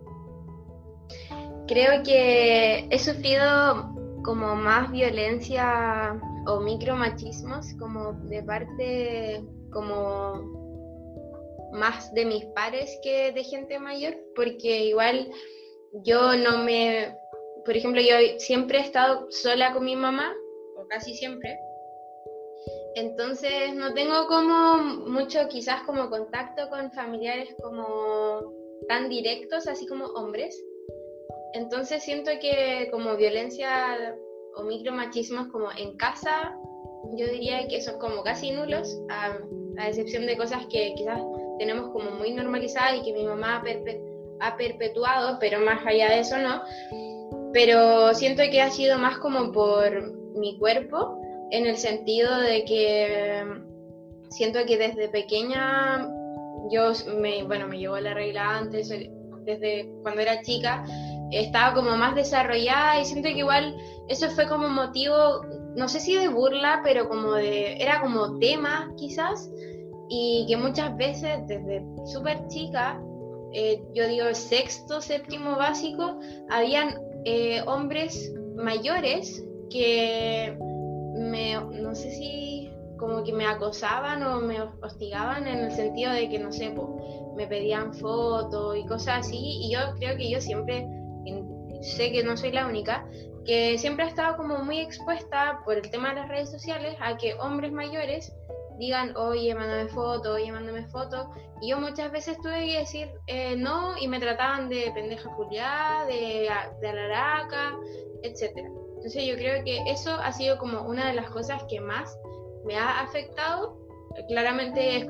[1.66, 3.94] Creo que he sufrido
[4.24, 10.62] como más violencia o micromachismos como de parte como
[11.72, 15.30] más de mis pares que de gente mayor, porque igual
[16.04, 17.16] yo no me,
[17.64, 20.34] por ejemplo, yo siempre he estado sola con mi mamá,
[20.76, 21.58] o casi siempre,
[22.94, 24.76] entonces no tengo como
[25.08, 28.52] mucho quizás como contacto con familiares como
[28.88, 30.62] tan directos, así como hombres.
[31.54, 34.14] Entonces siento que como violencia
[34.56, 36.54] o micromachismos como en casa,
[37.16, 39.38] yo diría que son como casi nulos, a,
[39.88, 41.20] excepción de cosas que quizás
[41.58, 43.62] tenemos como muy normalizadas y que mi mamá
[44.42, 46.62] ha perpetuado, pero más allá de eso no.
[47.52, 51.20] Pero siento que ha sido más como por mi cuerpo,
[51.50, 53.44] en el sentido de que
[54.30, 56.08] siento que desde pequeña
[56.70, 58.88] yo me, bueno, me llegó la regla antes,
[59.44, 60.84] desde cuando era chica,
[61.30, 63.76] estaba como más desarrollada y siento que igual
[64.08, 65.42] eso fue como motivo,
[65.76, 69.50] no sé si de burla, pero como de, era como tema quizás,
[70.08, 73.02] y que muchas veces desde súper chica,
[73.54, 76.18] eh, yo digo sexto, séptimo básico,
[76.50, 80.56] habían eh, hombres mayores que
[81.14, 86.28] me, no sé si como que me acosaban o me hostigaban en el sentido de
[86.28, 90.40] que, no sé, po, me pedían fotos y cosas así, y yo creo que yo
[90.40, 90.86] siempre,
[91.80, 93.04] sé que no soy la única,
[93.44, 97.16] que siempre he estado como muy expuesta por el tema de las redes sociales a
[97.16, 98.32] que hombres mayores
[98.82, 101.30] digan, oye, mándame foto, oye, mándame foto,
[101.60, 106.04] y yo muchas veces tuve que decir eh, no, y me trataban de pendeja culiada,
[106.06, 107.76] de, de alaraca,
[108.24, 108.68] etcétera.
[108.96, 112.18] Entonces yo creo que eso ha sido como una de las cosas que más
[112.64, 113.78] me ha afectado.
[114.26, 115.08] Claramente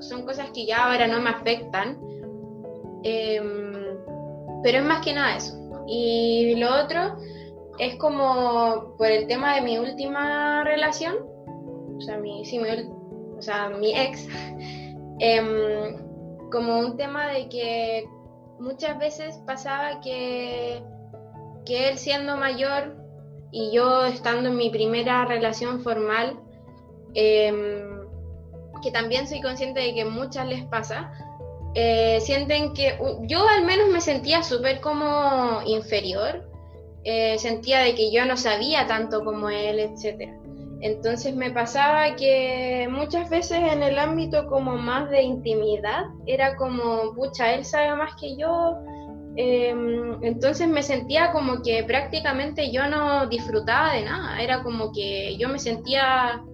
[0.00, 1.98] son cosas que ya ahora no me afectan,
[3.04, 3.96] em,
[4.62, 5.54] pero es más que nada eso.
[5.86, 7.16] Y lo otro
[7.78, 11.16] es como por el tema de mi última relación,
[11.96, 12.68] o sea, mi, sí, mi,
[13.44, 14.26] sea, mi ex,
[15.20, 15.96] em,
[16.50, 18.04] como un tema de que
[18.58, 20.82] muchas veces pasaba que,
[21.64, 22.96] que él siendo mayor
[23.50, 26.40] y yo estando en mi primera relación formal,
[27.14, 28.08] em,
[28.82, 31.12] que también soy consciente de que muchas les pasa,
[31.74, 36.48] eh, sienten que yo al menos me sentía súper como inferior,
[37.04, 40.32] eh, sentía de que yo no sabía tanto como él, etc.
[40.84, 47.14] Entonces me pasaba que muchas veces en el ámbito como más de intimidad era como,
[47.14, 48.76] pucha, él sabe más que yo,
[49.34, 55.38] em, entonces me sentía como que prácticamente yo no disfrutaba de nada, era como que
[55.38, 56.44] yo me sentía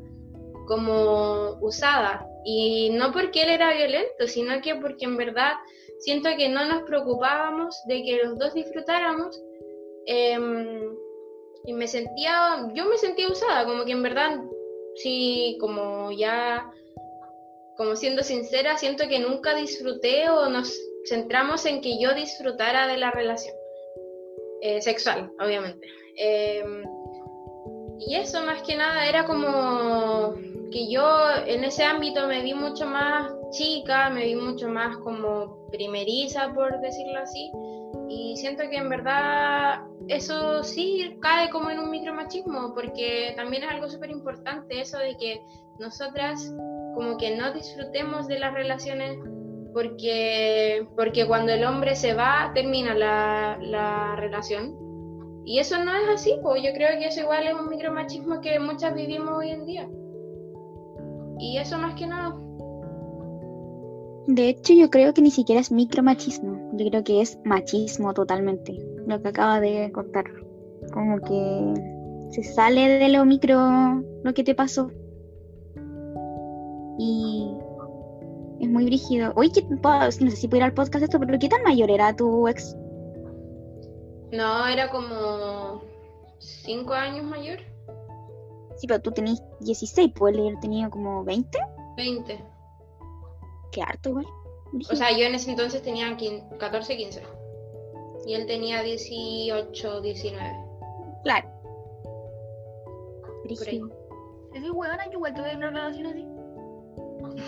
[0.68, 2.24] como usada.
[2.45, 5.55] Y no porque él era violento, sino que porque en verdad
[5.99, 9.43] siento que no nos preocupábamos de que los dos disfrutáramos.
[10.07, 10.95] Em,
[11.64, 14.40] y me sentía, yo me sentía usada, como que en verdad,
[14.96, 16.70] sí, como ya,
[17.76, 22.96] como siendo sincera, siento que nunca disfruté o nos centramos en que yo disfrutara de
[22.96, 23.54] la relación.
[24.62, 25.86] Eh, sexual, obviamente.
[26.16, 26.84] Em,
[27.98, 30.34] y eso más que nada era como
[30.70, 31.02] que yo
[31.46, 36.78] en ese ámbito me vi mucho más chica, me vi mucho más como primeriza, por
[36.80, 37.50] decirlo así,
[38.11, 43.70] y siento que en verdad eso sí cae como en un micromachismo, porque también es
[43.70, 45.40] algo súper importante eso de que
[45.78, 46.52] nosotras
[46.96, 49.16] como que no disfrutemos de las relaciones
[49.72, 54.76] porque, porque cuando el hombre se va termina la, la relación.
[55.44, 58.58] Y eso no es así, pues yo creo que eso igual es un micromachismo que
[58.58, 59.88] muchas vivimos hoy en día.
[61.38, 62.36] Y eso más que nada.
[64.33, 66.70] De hecho, yo creo que ni siquiera es micromachismo.
[66.74, 68.78] Yo creo que es machismo totalmente.
[69.05, 70.24] Lo que acaba de contar.
[70.93, 73.59] Como que se sale de lo micro
[74.22, 74.93] lo que te pasó.
[76.97, 77.51] Y
[78.61, 79.33] es muy brígido.
[79.35, 82.47] Oye, no sé si puedo ir al podcast esto, pero ¿qué tan mayor era tu
[82.47, 82.76] ex?
[84.31, 85.83] No, era como
[86.39, 87.59] cinco años mayor.
[88.76, 91.59] Sí, pero tú tenías 16, pues él tenía como 20.
[91.97, 92.49] 20.
[93.72, 94.26] Qué harto, igual.
[94.90, 96.16] O sea, yo en ese entonces tenía
[96.58, 97.22] 14, 15.
[98.26, 100.56] Y él tenía 18, 19.
[101.24, 101.48] Claro.
[103.42, 103.80] Por ahí.
[104.54, 105.06] ¿Es huevona?
[105.06, 106.26] Yo igual tuve una relación así.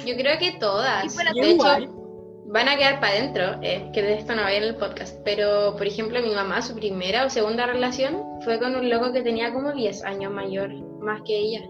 [0.07, 1.17] Yo creo que todas.
[1.17, 2.03] De hecho,
[2.47, 5.75] van a quedar para adentro, eh, que de esto no vaya en el podcast, pero
[5.77, 9.53] por ejemplo mi mamá, su primera o segunda relación fue con un loco que tenía
[9.53, 11.61] como 10 años mayor, más que ella.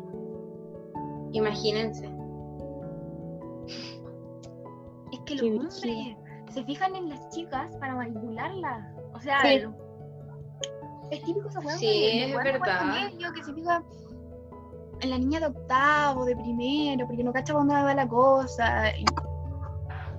[1.32, 2.11] Imagínense.
[5.24, 6.16] Que los hombres
[6.50, 8.94] se fijan en las chicas para manipularlas.
[9.14, 9.42] O sea,
[11.10, 13.10] es típico esa Sí, es verdad.
[13.18, 13.82] Yo que se fija
[15.00, 18.92] en la niña de octavo, de primero, porque no cacha dónde va la cosa.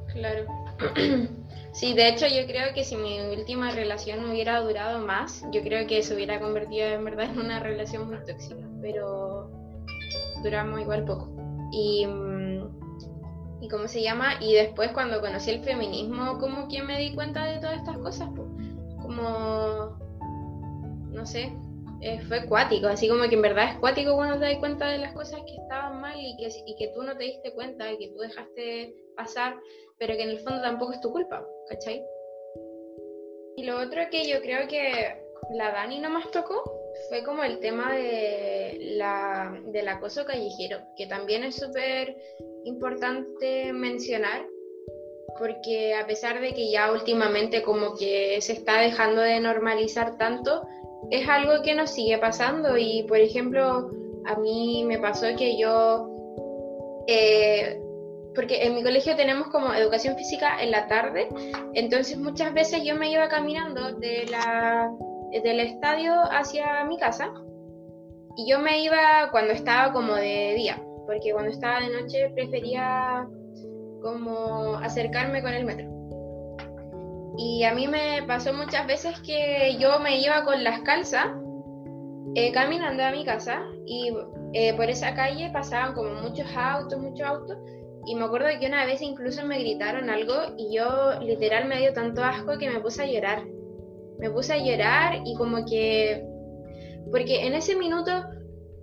[0.08, 0.46] Claro.
[1.74, 5.88] Sí, de hecho yo creo que si mi última relación hubiera durado más, yo creo
[5.88, 9.50] que se hubiera convertido en verdad en una relación muy tóxica, pero
[10.44, 11.30] duramos igual poco.
[11.72, 12.83] Y, mm,
[13.64, 17.46] y cómo se llama, y después cuando conocí el feminismo, como que me di cuenta
[17.46, 18.28] de todas estas cosas,
[19.02, 19.98] como,
[21.10, 21.54] no sé,
[22.02, 24.98] eh, fue cuático, así como que en verdad es cuático cuando te das cuenta de
[24.98, 27.98] las cosas que estaban mal y que, y que tú no te diste cuenta y
[28.00, 29.56] que tú dejaste pasar,
[29.98, 32.04] pero que en el fondo tampoco es tu culpa, ¿cachai?
[33.56, 36.64] Y lo otro que yo creo que la Dani no más tocó
[37.08, 42.18] fue como el tema de la, del acoso callejero, que también es súper
[42.66, 44.48] importante mencionar,
[45.38, 50.62] porque a pesar de que ya últimamente como que se está dejando de normalizar tanto,
[51.10, 52.78] es algo que nos sigue pasando.
[52.78, 53.92] Y por ejemplo
[54.26, 56.10] a mí me pasó que yo
[57.08, 57.80] eh,
[58.36, 61.30] porque en mi colegio tenemos como educación física en la tarde,
[61.74, 64.92] entonces muchas veces yo me iba caminando de la,
[65.32, 67.32] del estadio hacia mi casa
[68.36, 73.28] y yo me iba cuando estaba como de día, porque cuando estaba de noche prefería
[74.02, 75.88] como acercarme con el metro.
[77.38, 81.28] Y a mí me pasó muchas veces que yo me iba con las calzas
[82.36, 84.14] eh, caminando a mi casa y
[84.54, 87.58] eh, por esa calle pasaban como muchos autos, muchos autos
[88.06, 91.94] y me acuerdo que una vez incluso me gritaron algo y yo literal me dio
[91.94, 93.44] tanto asco que me puse a llorar.
[94.20, 96.26] Me puse a llorar y como que...
[97.12, 98.12] Porque en ese minuto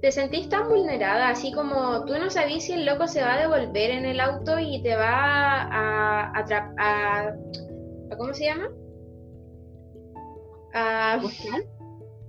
[0.01, 3.40] te sentís tan vulnerada, así como tú no sabías si el loco se va a
[3.40, 6.32] devolver en el auto y te va a,
[6.78, 7.34] a,
[8.16, 8.68] ¿cómo se llama?
[10.72, 11.14] a,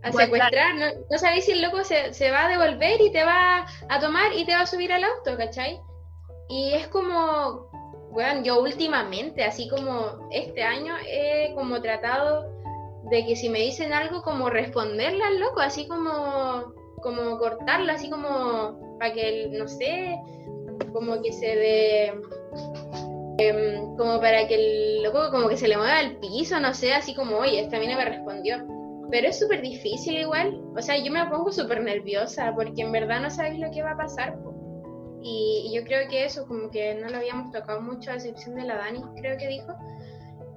[0.03, 0.76] a secuestrar.
[0.76, 3.99] No, no sabéis si el loco se, se va a devolver y te va a
[3.99, 5.80] tomar y te va a subir al auto, ¿cachai?
[6.49, 7.69] Y es como,
[8.11, 12.51] bueno, yo últimamente, así como este año, he como tratado
[13.09, 18.10] de que si me dicen algo, como responderle al loco, así como, como cortarlo, así
[18.10, 20.20] como para que, no sé,
[20.93, 22.14] como que se ve
[23.38, 26.93] em, como para que el loco como que se le mueva el piso, no sé,
[26.93, 28.58] así como, oye, esta mina me respondió.
[29.10, 33.20] Pero es súper difícil igual, o sea, yo me pongo súper nerviosa porque en verdad
[33.22, 34.38] no sabéis lo que va a pasar.
[35.22, 38.64] Y, yo creo que eso, como que no lo habíamos tocado mucho, a excepción de
[38.64, 39.74] la Dani, creo que dijo,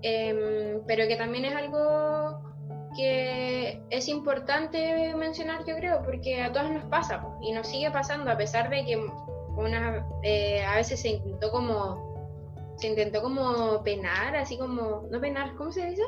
[0.02, 2.53] em, pero que también es algo
[2.96, 8.30] que es importante mencionar, yo creo, porque a todos nos pasa y nos sigue pasando,
[8.30, 8.96] a pesar de que
[9.56, 12.14] una, eh, a veces se intentó como
[12.76, 16.02] se intentó como penar, así como, no penar, ¿cómo se dice?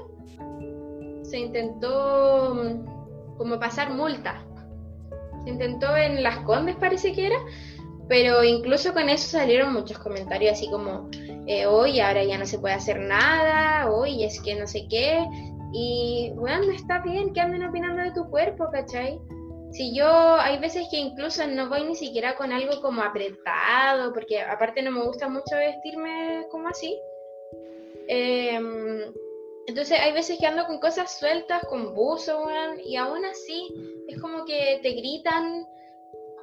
[1.23, 4.45] Se intentó mm, como pasar multa.
[5.45, 7.39] Se intentó en Las Condes, parece que era,
[8.09, 11.09] pero incluso con eso salieron muchos comentarios así como,
[11.47, 15.25] eh, ahora ya no se puede hacer nada, hoy es que no sé qué.
[15.73, 19.21] Y bueno, está bien que anden opinando de tu cuerpo, ¿cachai?
[19.73, 24.41] Si yo, hay veces que incluso no voy ni siquiera con algo como apretado, porque
[24.41, 26.99] aparte no me gusta mucho vestirme como así.
[28.09, 29.13] Em,
[29.67, 32.47] entonces hay veces que ando con cosas sueltas, con buzo,
[32.85, 33.69] y aún así
[34.09, 35.67] es como que te gritan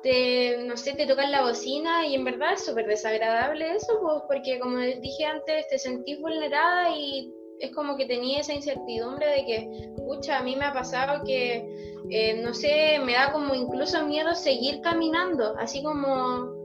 [0.04, 4.22] te, no sé, te tocan la bocina y en verdad es súper desagradable eso, pues,
[4.28, 9.46] porque como dije antes, te sentís vulnerada y es como que tenía esa incertidumbre de
[9.46, 11.66] que, pucha, a mí me ha pasado que,
[12.10, 16.64] eh, no sé, me da como incluso miedo seguir caminando, así como,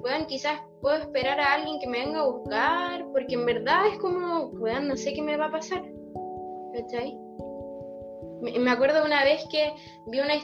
[0.00, 3.98] bueno, quizás puedo esperar a alguien que me venga a buscar, porque en verdad es
[3.98, 5.82] como, bueno, no sé qué me va a pasar,
[6.74, 7.18] ¿cachai?
[8.42, 9.72] Me acuerdo una vez que
[10.06, 10.34] vi una,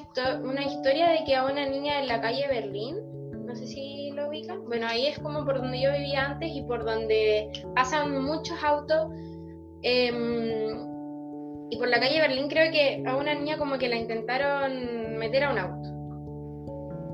[0.43, 2.97] una historia de que a una niña en la calle Berlín,
[3.45, 6.63] no sé si lo ubican, bueno, ahí es como por donde yo vivía antes y
[6.63, 9.09] por donde pasan muchos autos.
[9.83, 15.17] Em, y por la calle Berlín creo que a una niña como que la intentaron
[15.19, 15.89] meter a un auto.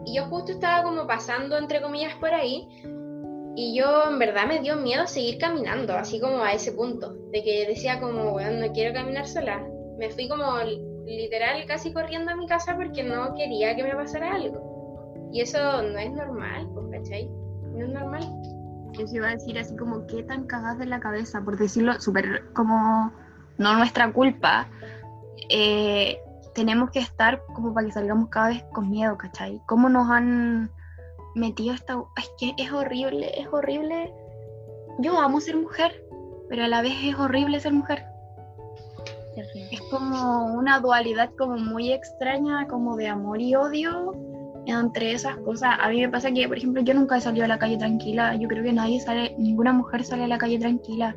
[0.06, 2.68] Y yo justo estaba como pasando, entre comillas, por ahí.
[3.56, 7.42] Y yo en verdad me dio miedo seguir caminando, así como a ese punto, de
[7.42, 9.66] que decía como, bueno, no quiero caminar sola,
[9.98, 10.44] me fui como
[11.06, 15.28] literal casi corriendo a mi casa porque no quería que me pasara algo.
[15.32, 17.28] Y eso no es normal, ¿cachai?
[17.72, 18.22] No es normal.
[18.99, 21.42] Eso iba a decir así como, ¿qué tan cagadas de la cabeza?
[21.42, 23.12] Por decirlo súper como,
[23.59, 24.68] no nuestra culpa.
[25.51, 26.18] Eh,
[26.55, 29.61] tenemos que estar como para que salgamos cada vez con miedo, ¿cachai?
[29.66, 30.70] ¿Cómo nos han
[31.34, 32.03] metido esta...
[32.16, 34.12] Es que es horrible, es horrible.
[34.99, 36.03] Yo amo ser mujer,
[36.49, 38.07] pero a la vez es horrible ser mujer.
[39.70, 44.14] Es como una dualidad como muy extraña, como de amor y odio
[44.66, 45.76] entre esas cosas.
[45.80, 48.34] A mí me pasa que, por ejemplo, yo nunca he salido a la calle tranquila.
[48.34, 51.16] Yo creo que nadie sale, ninguna mujer sale a la calle tranquila.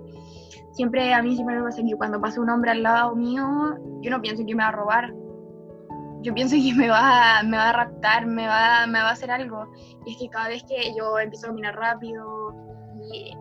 [0.72, 4.12] Siempre, a mí siempre me pasa que cuando pasa un hombre al lado mío, yo
[4.12, 5.14] no pienso que me va a robar.
[6.22, 9.32] Yo pienso que me va, me va a raptar, me va, me va a hacer
[9.32, 9.72] algo.
[10.06, 12.54] Y es que cada vez que yo empiezo a caminar rápido,
[13.12, 13.32] y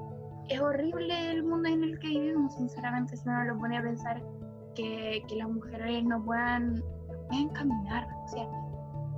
[0.48, 4.22] es horrible el mundo en el que vivimos, sinceramente, si uno lo pone a pensar
[4.74, 6.82] que, las mujeres no puedan,
[7.28, 8.06] pueden caminar.
[8.24, 8.48] O sea,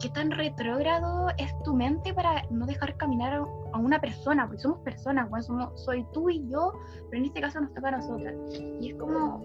[0.00, 3.34] ¿qué tan retrógrado es tu mente para no dejar caminar
[3.72, 4.46] a una persona?
[4.46, 6.72] Porque somos personas, somos, soy tú y yo,
[7.10, 8.34] pero en este caso nos toca a nosotras.
[8.80, 9.42] Y es como,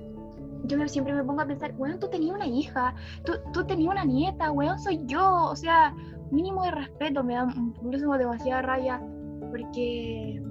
[0.64, 2.96] yo siempre me pongo a pensar, bueno, tú tenías una hija,
[3.26, 5.46] tú, tú tenías una nieta, weón, soy yo.
[5.52, 5.94] O sea,
[6.32, 9.02] mínimo de respeto, me da incluso demasiada rabia,
[9.50, 10.42] porque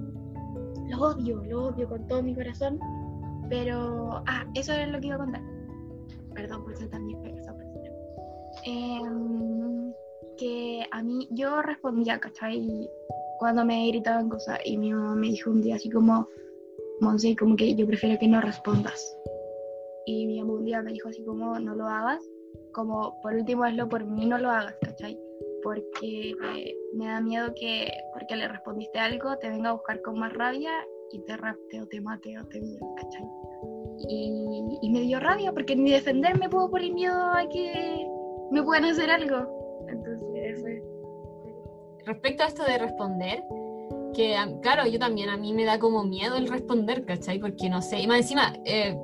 [0.87, 2.79] lo odio, lo odio con todo mi corazón.
[3.49, 5.41] Pero, ah, eso es lo que iba a contar
[6.35, 7.07] perdón por ser tan
[8.65, 9.93] em,
[10.37, 12.89] que a mí, yo respondía, ¿cachai?
[13.39, 16.27] Cuando me gritaban cosas y mi mamá me dijo un día así como,
[17.01, 19.17] Monse, como que yo prefiero que no respondas.
[20.05, 22.23] Y mi mamá un día me dijo así como, no lo hagas,
[22.73, 25.19] como por último hazlo por mí, no lo hagas, ¿cachai?
[25.63, 26.33] Porque
[26.93, 30.71] me da miedo que, porque le respondiste algo, te venga a buscar con más rabia
[31.11, 33.25] y te rapte o te mate o te viole, ¿cachai?
[34.09, 38.07] y, me dio rabia porque ni defenderme puedo por el miedo a que
[38.51, 39.85] me puedan hacer algo.
[39.87, 40.81] Entonces,
[42.05, 43.43] Respecto a esto de responder,
[44.13, 47.39] que claro, yo también, a mí me da como miedo el responder, ¿cachai?
[47.39, 48.95] Porque no sé, y más encima, eh,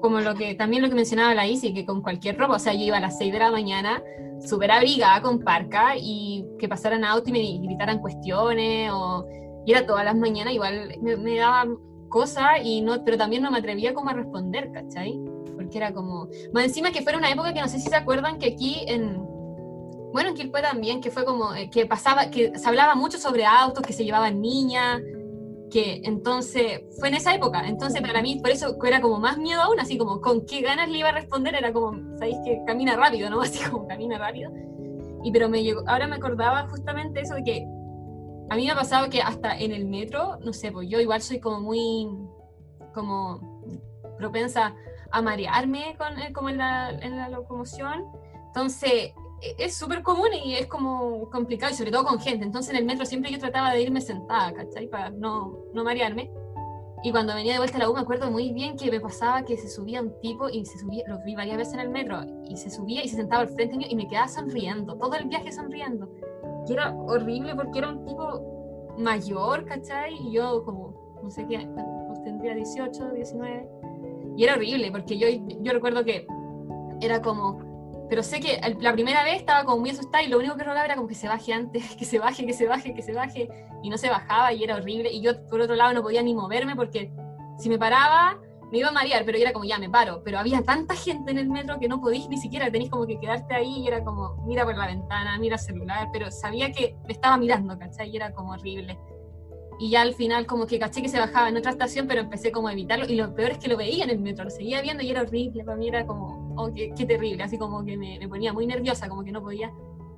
[0.00, 2.72] como lo que también lo que mencionaba la Isi, que con cualquier ropa, o sea,
[2.72, 4.02] yo iba a las 6 de la mañana
[4.40, 9.26] súper abrigada con parca y que pasaran auto y me gritaran cuestiones o
[9.66, 11.66] y era todas las mañanas, igual me, me daba
[12.08, 15.18] cosa, y no, pero también no me atrevía como a responder, ¿cachai?
[15.64, 18.38] Porque era como, más encima que fuera una época que no sé si se acuerdan
[18.38, 19.16] que aquí en,
[20.12, 23.46] bueno, en Quilpue también, que fue como, eh, que pasaba, que se hablaba mucho sobre
[23.46, 25.00] autos, que se llevaban niñas,
[25.70, 29.62] que entonces, fue en esa época, entonces para mí, por eso era como más miedo
[29.62, 32.94] aún, así como, con qué ganas le iba a responder, era como, sabéis que camina
[32.94, 33.40] rápido, ¿no?
[33.42, 34.52] Así como camina rápido.
[35.24, 37.66] Y pero me llegó, ahora me acordaba justamente eso de que
[38.50, 41.22] a mí me ha pasado que hasta en el metro, no sé, pues yo igual
[41.22, 42.06] soy como muy,
[42.92, 43.40] como
[44.18, 44.74] propensa
[45.14, 48.04] a marearme con, eh, como en la, en la locomoción.
[48.48, 52.44] Entonces, e, es súper común y es como complicado, y sobre todo con gente.
[52.44, 54.88] Entonces, en el metro siempre yo trataba de irme sentada, ¿cachai?
[54.88, 56.32] Para no, no marearme.
[57.04, 59.44] Y cuando venía de vuelta a la U me acuerdo muy bien que me pasaba
[59.44, 62.22] que se subía un tipo y se subía, lo vi varias veces en el metro,
[62.48, 65.26] y se subía y se sentaba al frente mío y me quedaba sonriendo, todo el
[65.26, 66.08] viaje sonriendo.
[66.66, 70.14] Y era horrible porque era un tipo mayor, ¿cachai?
[70.14, 71.68] Y yo como, no sé qué,
[72.24, 73.73] tendría 18, 19.
[74.36, 75.28] Y era horrible porque yo,
[75.60, 76.26] yo recuerdo que
[77.00, 77.58] era como,
[78.08, 80.84] pero sé que la primera vez estaba como muy asustada y lo único que rogaba
[80.84, 83.48] era como que se baje antes, que se baje, que se baje, que se baje,
[83.82, 85.10] y no se bajaba y era horrible.
[85.10, 87.12] Y yo por otro lado no podía ni moverme porque
[87.58, 88.38] si me paraba
[88.72, 90.22] me iba a marear, pero yo era como ya me paro.
[90.24, 93.20] Pero había tanta gente en el metro que no podís ni siquiera, tenés como que
[93.20, 96.96] quedarte ahí y era como mira por la ventana, mira el celular, pero sabía que
[97.06, 98.10] me estaba mirando, ¿cachai?
[98.10, 98.98] Y era como horrible
[99.78, 102.52] y ya al final como que caché que se bajaba en otra estación, pero empecé
[102.52, 104.80] como a evitarlo y lo peor es que lo veía en el metro, lo seguía
[104.82, 108.28] viendo y era horrible, para mí era como, oh, qué, terrible, así como que me,
[108.28, 109.72] ponía muy nerviosa, como que no podía,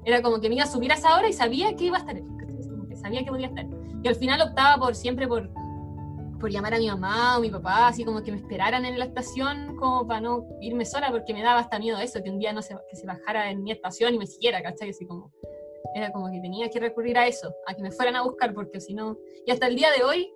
[0.04, 2.00] era como que me iba a subir a esa hora y sabía que iba a
[2.00, 3.66] estar, como que sabía que podía estar.
[4.02, 5.50] Y al final optaba por siempre por,
[6.38, 9.06] por llamar a mi mamá o mi papá, así como que me esperaran en la
[9.06, 12.52] estación como para no irme sola, porque me daba hasta miedo eso, que un día
[12.52, 14.90] no se, que se bajara en mi estación y me siguiera, ¿cachai?
[14.90, 15.32] Así como
[15.94, 18.80] era como que tenía que recurrir a eso, a que me fueran a buscar, porque
[18.80, 19.18] si no...
[19.44, 20.32] Y hasta el día de hoy,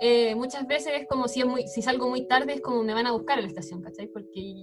[0.00, 2.94] eh, muchas veces es como si, es muy, si salgo muy tarde, es como me
[2.94, 4.08] van a buscar a la estación, ¿cachai?
[4.08, 4.54] Porque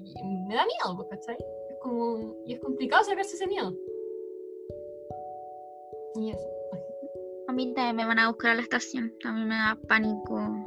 [0.47, 1.37] me da miedo, pues, ¿cachai?
[1.69, 2.35] Es como...
[2.45, 3.73] Y es complicado sacarse ese miedo.
[6.15, 6.47] Y eso.
[7.47, 9.13] A mí también me van a buscar a la estación.
[9.25, 10.63] A mí me da pánico,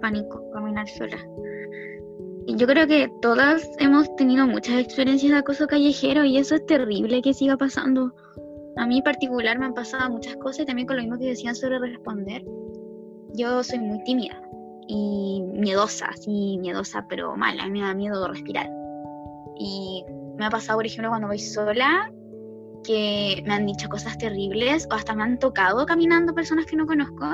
[0.00, 1.18] pánico caminar sola.
[2.46, 6.66] Y yo creo que todas hemos tenido muchas experiencias de acoso callejero y eso es
[6.66, 8.12] terrible que siga pasando.
[8.76, 11.26] A mí en particular me han pasado muchas cosas y también con lo mismo que
[11.26, 12.44] decían sobre responder.
[13.34, 14.40] Yo soy muy tímida
[14.86, 18.68] y miedosa, sí, miedosa, pero mala, a mí me da miedo respirar.
[19.58, 20.04] Y
[20.36, 22.12] me ha pasado, por ejemplo, cuando voy sola,
[22.84, 26.86] que me han dicho cosas terribles o hasta me han tocado caminando personas que no
[26.86, 27.26] conozco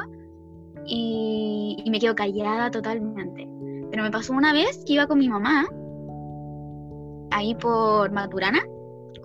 [0.85, 3.49] y, y me quedo callada totalmente.
[3.91, 5.67] Pero me pasó una vez que iba con mi mamá
[7.31, 8.61] ahí por Maturana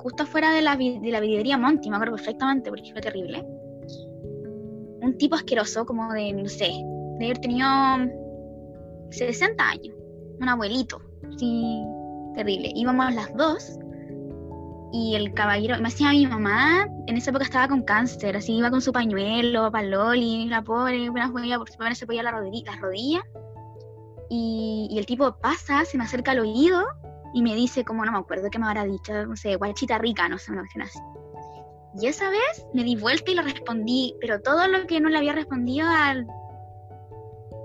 [0.01, 3.45] justo afuera de la, de vidriería Monty, me acuerdo perfectamente porque fue terrible.
[5.01, 6.71] Un tipo asqueroso, como de, no sé,
[7.19, 7.67] de haber tenido
[9.11, 9.95] 60 años,
[10.39, 11.01] un abuelito,
[11.37, 11.83] sí,
[12.35, 12.71] terrible.
[12.75, 13.79] Íbamos las dos
[14.93, 18.69] y el caballero, me decía mi mamá, en esa época estaba con cáncer, así iba
[18.69, 23.23] con su pañuelo, paloli, la pobre, apenas se podía la rodilla, las rodillas.
[24.29, 26.85] Y, y, el tipo pasa, se me acerca al oído
[27.33, 30.27] y me dice, como no me acuerdo qué me habrá dicho, no sé, guachita rica,
[30.27, 30.99] no sé, una cuestión así.
[31.99, 35.17] Y esa vez me di vuelta y le respondí, pero todo lo que no le
[35.17, 36.11] había respondido a,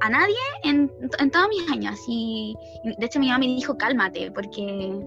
[0.00, 1.98] a nadie en, en todos mis años.
[2.08, 4.98] Y de hecho mi mamá me dijo, cálmate, porque,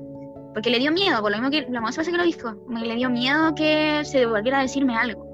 [0.53, 2.81] porque le dio miedo, por lo mismo que la mamá se que lo dijo, me
[2.81, 5.25] le dio miedo que se volviera a decirme algo.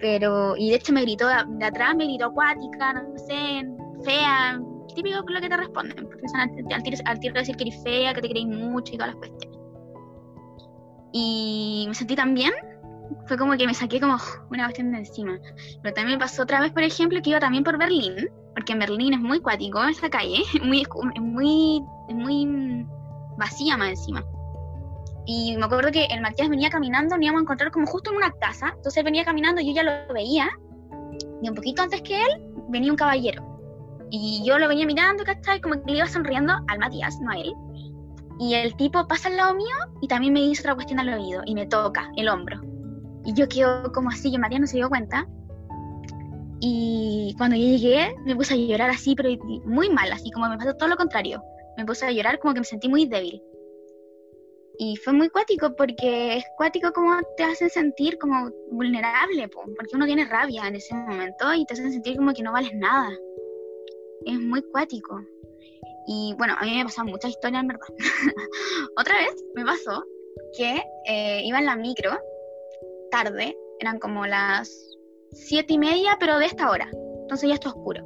[0.00, 3.66] Pero, y de hecho me gritó de, atrás, me gritó acuática, no sé,
[4.02, 4.60] fea,
[4.96, 6.50] típico lo que te responden, porque son al,
[7.04, 9.58] al, tiro, decir que eres fea, que te creéis mucho y todas las cuestiones.
[11.12, 12.52] Y me sentí tan bien,
[13.26, 14.16] fue como que me saqué como
[14.50, 15.38] una cuestión de encima.
[15.82, 18.78] Pero también me pasó otra vez, por ejemplo, que iba también por Berlín, porque en
[18.80, 22.86] Berlín es muy cuático esa calle, es muy, es muy, es muy
[23.36, 24.24] vacía más encima.
[25.26, 28.16] Y me acuerdo que el Matías venía caminando, nos íbamos a encontrar como justo en
[28.16, 30.48] una casa, entonces él venía caminando yo ya lo veía,
[31.42, 33.55] y un poquito antes que él venía un caballero
[34.10, 35.60] y yo lo venía mirando, ¿cachai?
[35.60, 37.52] Como que le iba sonriendo al Matías, no a él.
[38.38, 41.42] Y el tipo pasa al lado mío y también me dice otra cuestión al oído
[41.46, 42.60] y me toca el hombro.
[43.24, 45.26] Y yo quedo como así, que Matías no se dio cuenta.
[46.60, 49.30] Y cuando yo llegué, me puse a llorar así, pero
[49.64, 51.42] muy mal, así como me pasó todo lo contrario.
[51.76, 53.42] Me puse a llorar como que me sentí muy débil.
[54.78, 60.04] Y fue muy cuático porque es cuático como te hacen sentir como vulnerable, porque uno
[60.04, 63.10] tiene rabia en ese momento y te hacen sentir como que no vales nada
[64.24, 65.20] es muy cuático.
[66.06, 67.86] Y bueno, a mí me pasado muchas historias en verdad.
[68.96, 70.04] Otra vez me pasó
[70.56, 72.16] que eh, iba en la micro,
[73.10, 74.70] tarde, eran como las
[75.32, 76.88] siete y media, pero de esta hora.
[77.22, 78.02] Entonces ya está oscuro.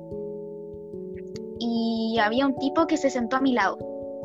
[1.58, 3.78] Y había un tipo que se sentó a mi lado.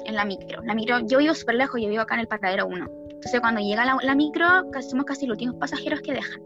[0.05, 0.61] en la micro.
[0.63, 2.85] La micro, yo vivo súper lejos, yo vivo acá en el paradero 1.
[3.09, 4.45] Entonces cuando llega la, la micro,
[4.87, 6.41] somos casi los últimos pasajeros que dejan.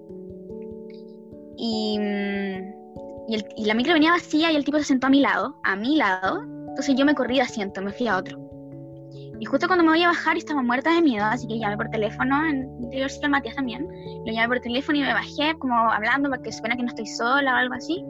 [1.58, 2.79] Y, mm,
[3.30, 5.56] y, el- y la micro venía vacía y el tipo se sentó a mi lado,
[5.64, 6.42] a mi lado.
[6.70, 8.38] Entonces yo me corrí de asiento, me fui a otro.
[9.40, 11.90] Y justo cuando me voy a bajar estaba muerta de miedo, así que llamé por
[11.90, 13.88] teléfono, en interior sí, Matías también.
[14.26, 17.06] Lo llamé por teléfono y me bajé como hablando para que supiera que no estoy
[17.06, 18.04] sola o algo así.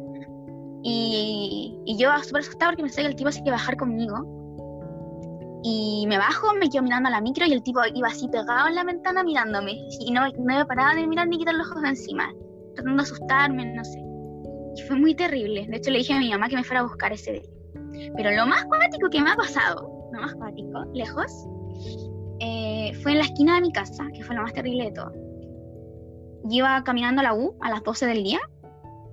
[0.82, 4.26] Y, y yo súper asustada porque pensé que el tipo se iba a bajar conmigo.
[5.64, 8.68] Y me bajo, me quedo mirando a la micro y el tipo iba así pegado
[8.70, 9.74] en la ventana mirándome.
[10.00, 12.32] Y no, no me paraba de mirar ni quitar los ojos de encima,
[12.76, 14.09] tratando de asustarme, no sé.
[14.88, 15.66] Fue muy terrible.
[15.68, 18.12] De hecho, le dije a mi mamá que me fuera a buscar ese día.
[18.16, 21.48] Pero lo más cuático que me ha pasado, lo más cuático, lejos,
[22.40, 25.12] eh, fue en la esquina de mi casa, que fue lo más terrible de todo.
[26.46, 28.40] Yo iba caminando a la U a las 12 del día.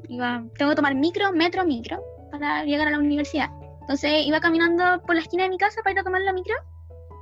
[0.09, 3.51] Iba, tengo que tomar micro, metro, micro para llegar a la universidad.
[3.81, 6.55] Entonces iba caminando por la esquina de mi casa para ir a tomar la micro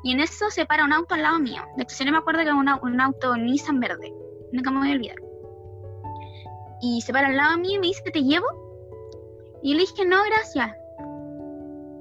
[0.03, 1.62] y en eso se para un auto al lado mío.
[1.76, 4.12] De hecho, si no me acuerdo que era un auto Nissan verde.
[4.53, 5.16] Nunca me voy a olvidar.
[6.81, 8.47] Y se para al lado mío y me dice, ¿te llevo?
[9.62, 10.72] Y yo le dije, no, gracias.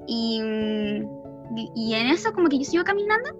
[0.06, 3.30] Y, mm, y- en eso como que yo sigo caminando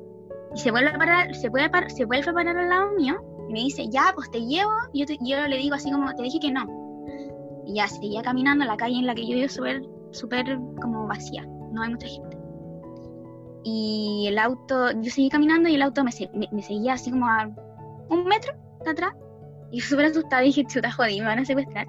[0.55, 2.93] y se vuelve a parar, se vuelve a parar, se vuelve a parar al lado
[2.93, 3.17] mío
[3.49, 4.71] y me dice, ya, pues te llevo.
[4.93, 6.65] Y yo, te- yo le digo así como, te dije que no.
[7.67, 9.83] Y ya, seguía caminando la calle en la que yo vivo súper,
[10.13, 12.39] súper como vacía, no hay mucha gente.
[13.65, 17.27] Y el auto, yo seguí caminando y el auto me, me, me seguía así como
[17.27, 17.51] a
[18.11, 18.53] un metro
[18.85, 19.13] de atrás.
[19.75, 21.89] Y súper asustada dije, chuta, jodí, me van a secuestrar.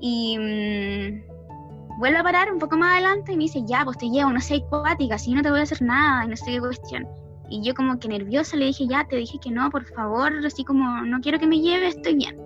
[0.00, 4.08] Y mm, vuelve a parar un poco más adelante y me dice, ya, pues te
[4.08, 6.60] llevo, no sé, acuática, si no te voy a hacer nada, y no sé qué
[6.60, 7.08] cuestión.
[7.50, 10.64] Y yo como que nerviosa le dije, ya, te dije que no, por favor, así
[10.64, 12.36] como, no quiero que me lleve, estoy bien.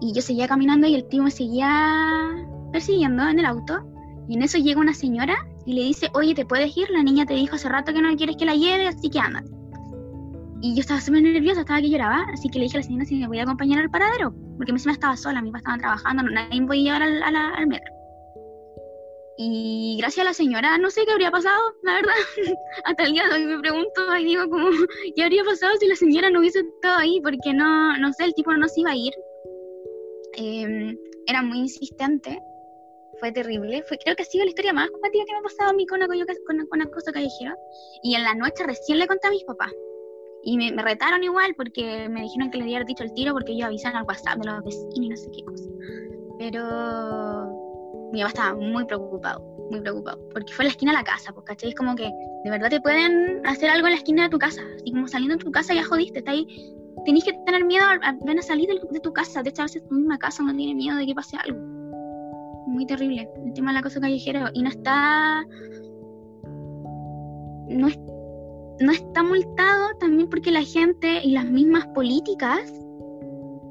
[0.00, 2.28] Y yo seguía caminando y el tío me seguía
[2.72, 3.84] persiguiendo en el auto.
[4.28, 6.90] Y en eso llega una señora y le dice, oye, ¿te puedes ir?
[6.90, 9.44] La niña te dijo hace rato que no quieres que la lleve, así que anda.
[10.62, 13.04] Y yo estaba súper nerviosa, estaba que lloraba, así que le dije a la señora
[13.06, 16.30] si me podía acompañar al paradero, porque encima estaba sola, mis papás estaban trabajando, no,
[16.30, 17.94] nadie me podía llevar al, a metro.
[19.38, 22.12] Y gracias a la señora, no sé qué habría pasado, la verdad.
[22.84, 24.68] Hasta el día de hoy me pregunto y digo como,
[25.16, 27.22] ¿qué habría pasado si la señora no hubiese estado ahí?
[27.22, 29.14] Porque no, no sé, el tipo no se iba a ir.
[30.36, 30.94] Eh,
[31.26, 32.38] era muy insistente,
[33.18, 33.82] fue terrible.
[33.88, 35.86] Fue, creo que ha sido la historia más combativa que me ha pasado a mí
[35.86, 36.08] con, una-
[36.46, 37.54] con, con acoso callejero.
[38.02, 39.72] Y en la noche recién le conté a mis papás.
[40.42, 43.52] Y me, me retaron igual porque me dijeron que le diera dicho el tiro porque
[43.52, 45.64] ellos avisan al WhatsApp de los vecinos y no sé qué cosa.
[46.38, 50.18] Pero mi papá estaba muy preocupado, muy preocupado.
[50.32, 51.68] Porque fue en la esquina de la casa, pues, ¿cachai?
[51.70, 52.10] Es como que
[52.44, 54.62] de verdad te pueden hacer algo en la esquina de tu casa.
[54.76, 56.46] Así como saliendo de tu casa ya jodiste, está ahí.
[57.04, 59.42] Tenés que tener miedo a- apenas salir del- de, tu casa.
[59.42, 61.58] De hecho, a veces tu misma casa no tiene miedo de que pase algo.
[62.66, 64.46] Muy terrible el tema del acoso callejero.
[64.54, 65.44] Y no está.
[67.68, 67.98] No, es-
[68.80, 72.60] no está multado también porque la gente y las mismas políticas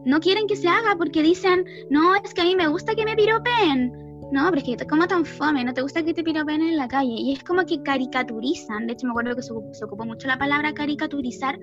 [0.05, 3.05] no quieren que se haga porque dicen, no, es que a mí me gusta que
[3.05, 3.91] me piropeen.
[4.31, 6.87] No, pero es que como tan fome, no te gusta que te piropeen en la
[6.87, 7.13] calle.
[7.13, 8.85] Y es como que caricaturizan.
[8.85, 11.59] De hecho, me acuerdo que se, se ocupó mucho la palabra caricaturizar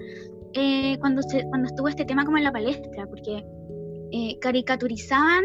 [0.52, 3.44] eh, cuando, se, cuando estuvo este tema como en la palestra, porque
[4.10, 5.44] eh, caricaturizaban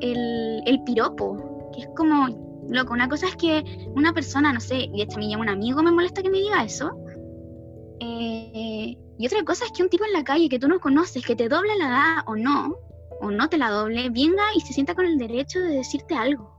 [0.00, 2.28] el, el piropo, que es como,
[2.68, 3.62] loco, una cosa es que
[3.94, 6.30] una persona, no sé, y de hecho a mí llama un amigo, me molesta que
[6.30, 6.90] me diga eso.
[8.00, 11.24] Eh, y otra cosa es que un tipo en la calle que tú no conoces,
[11.24, 12.76] que te doble la edad o no,
[13.20, 16.50] o no te la doble, venga y se sienta con el derecho de decirte algo.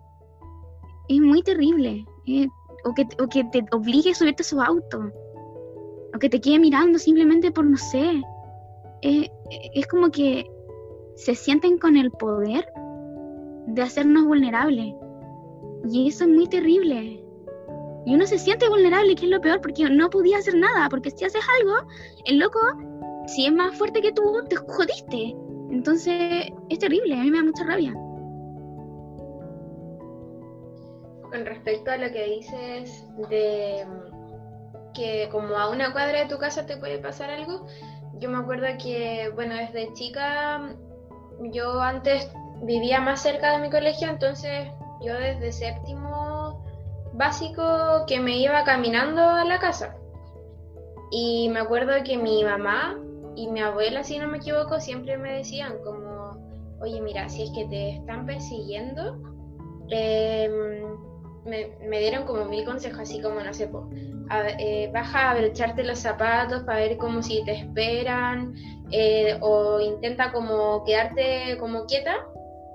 [1.07, 2.05] Es muy terrible.
[2.25, 2.47] eh,
[2.83, 5.11] o, que, o que te obligue a subirte a su auto.
[6.15, 8.21] O que te quede mirando simplemente por no sé.
[9.01, 9.29] Eh,
[9.73, 10.45] es como que
[11.15, 12.65] se sienten con el poder
[13.67, 14.93] de hacernos vulnerables.
[15.89, 17.23] Y eso es muy terrible.
[18.07, 21.11] Y uno se siente vulnerable, que es lo peor, porque no podía hacer nada, porque
[21.11, 21.89] si haces algo,
[22.23, 22.57] el loco,
[23.25, 25.35] si es más fuerte que tú, te jodiste.
[25.69, 27.91] Entonces, es terrible, a mí me da mucha rabia.
[31.29, 36.37] Con respecto a lo que dices de mm, que como a una cuadra de tu
[36.37, 37.67] casa te puede pasar algo,
[38.19, 42.31] yo me acuerdo que, bueno, desde chica mm, yo antes
[42.63, 44.69] vivía más cerca de mi colegio, entonces
[45.01, 46.26] yo desde séptimo
[47.17, 49.95] básico que me iba caminando a la casa.
[51.11, 52.97] Y me acuerdo que mi mamá
[53.35, 56.37] y mi abuela, si no me equivoco, siempre me decían como,
[56.79, 59.17] oye, mira, si es que te están persiguiendo,
[59.89, 60.97] em,
[61.45, 63.89] me, dieron como mil consejos, así como, no sé, po,
[64.29, 68.53] a eh, baja a abrocharte los zapatos para ver como si te esperan,
[68.91, 72.27] eh, o intenta como quedarte como quieta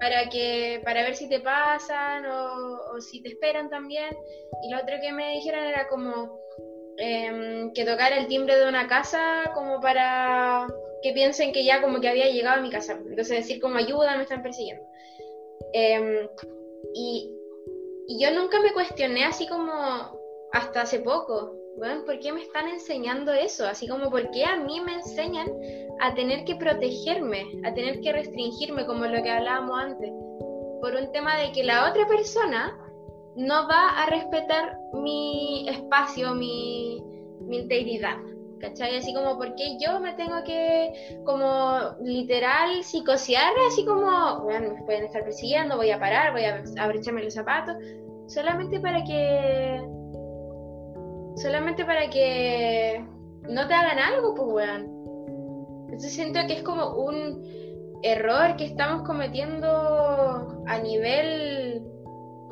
[0.02, 4.10] para que para ver si te pasan o, si te esperan también.
[4.64, 6.40] Y lo otro que me dijeron era como
[6.98, 10.66] em, que tocar el timbre de una casa como para
[11.02, 12.94] que piensen que ya como que había llegado a mi casa.
[12.94, 14.82] Entonces decir como ayuda, me están persiguiendo.
[15.72, 16.28] Em,
[16.94, 17.32] y,
[18.08, 19.72] y yo nunca me cuestioné así como
[20.52, 23.66] hasta hace poco bueno, ¿por qué me están enseñando eso?
[23.66, 25.48] Así como, ¿por qué a mí me enseñan
[26.00, 30.10] a tener que protegerme, a tener que restringirme, como lo que hablábamos antes?
[30.80, 32.78] Por un tema de que la otra persona
[33.36, 37.02] no va a respetar mi espacio, mi,
[37.40, 38.16] mi integridad.
[38.60, 38.96] ¿Cachai?
[38.96, 43.52] Así como, ¿por qué yo me tengo que, como, literal, psicosear?
[43.66, 47.74] Así como, bueno, me pueden estar persiguiendo, voy a parar, voy a abrecharme los zapatos,
[48.28, 49.84] solamente para que
[51.36, 53.04] solamente para que
[53.48, 55.02] no te hagan algo, pues, weón.
[55.84, 57.42] Entonces siento que es como un
[58.02, 61.82] error que estamos cometiendo a nivel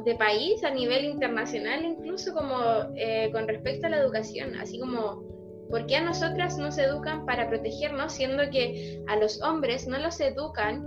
[0.05, 2.57] de país, a nivel internacional, incluso como
[2.97, 5.22] eh, con respecto a la educación, así como,
[5.68, 10.20] ¿por qué a nosotras nos educan para protegernos, siendo que a los hombres no los
[10.20, 10.85] educan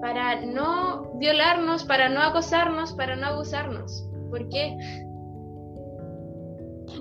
[0.00, 4.08] para no violarnos, para no acosarnos, para no abusarnos?
[4.30, 4.76] ¿Por qué?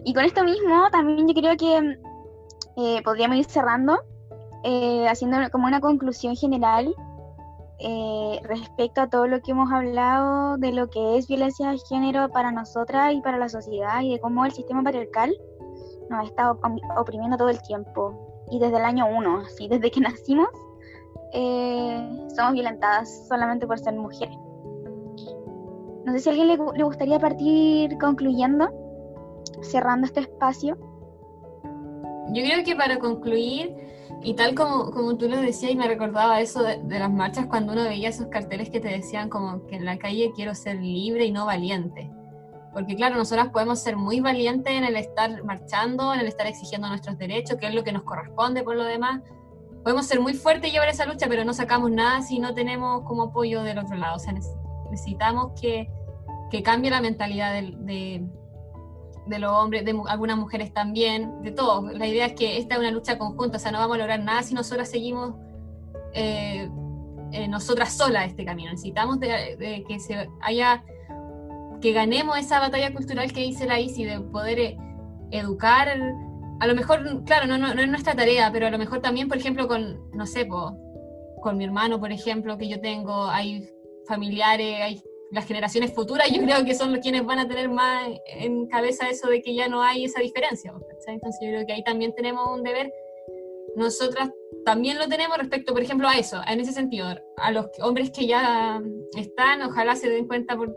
[0.03, 1.99] Y con esto mismo, también yo creo que
[2.77, 3.99] eh, podríamos ir cerrando,
[4.63, 6.93] eh, haciendo como una conclusión general
[7.79, 12.29] eh, respecto a todo lo que hemos hablado de lo que es violencia de género
[12.29, 15.33] para nosotras y para la sociedad y de cómo el sistema patriarcal
[16.09, 16.59] nos ha estado
[16.97, 18.45] oprimiendo todo el tiempo.
[18.51, 20.49] Y desde el año uno, así, desde que nacimos,
[22.35, 24.37] somos violentadas solamente por ser mujeres.
[26.05, 28.69] No sé si a alguien le, le gustaría partir concluyendo
[29.61, 30.77] cerrando este espacio?
[32.33, 33.75] Yo creo que para concluir,
[34.21, 37.73] y tal como, como tú lo decías, y me recordaba eso de, las marchas, cuando
[37.73, 41.25] uno veía esos carteles que te decían como que en la calle quiero ser libre
[41.25, 42.09] y no valiente.
[42.73, 46.89] Porque claro, nosotras podemos ser muy valientes en el estar marchando, en el estar exigiendo
[46.89, 49.21] nuestros derechos, que es lo que nos corresponde por lo demás.
[49.83, 53.03] Podemos ser muy fuertes y llevar esa lucha, pero no sacamos nada si no tenemos
[53.03, 54.15] como apoyo del otro lado.
[54.17, 54.33] O sea,
[54.91, 55.89] necesitamos que,
[56.51, 58.27] que cambie la mentalidad de de
[59.28, 61.93] los hombres, de algunas mujeres también, de todos.
[61.93, 64.19] La idea es que esta es una lucha conjunta, o sea, no vamos a lograr
[64.19, 65.36] nada si nosotras seguimos
[66.13, 66.69] eh,
[67.32, 68.71] eh, nosotras solas este camino.
[68.71, 70.84] Necesitamos de, que se haya,
[71.82, 74.78] que ganemos esa batalla cultural que dice la ICI, de poder eh,
[75.32, 75.89] educar,
[76.59, 79.28] a lo mejor, claro, no, no, no, es nuestra tarea, pero a lo mejor también,
[79.28, 83.69] por ejemplo, con, no sé, con mi hermano, por ejemplo, que yo tengo, hay
[84.07, 85.03] familiares, hay
[85.36, 89.09] las generaciones futuras yo creo que son los quienes van a tener más en cabeza
[89.09, 90.73] eso de que ya no hay esa diferencia.
[91.07, 92.91] Entonces yo creo que ahí también tenemos un deber.
[93.75, 94.29] Nosotras
[94.63, 98.25] también lo tenemos respecto, por ejemplo, a eso, en ese sentido, a los hombres que
[98.25, 98.81] ya
[99.17, 100.73] están, ojalá se den cuenta por,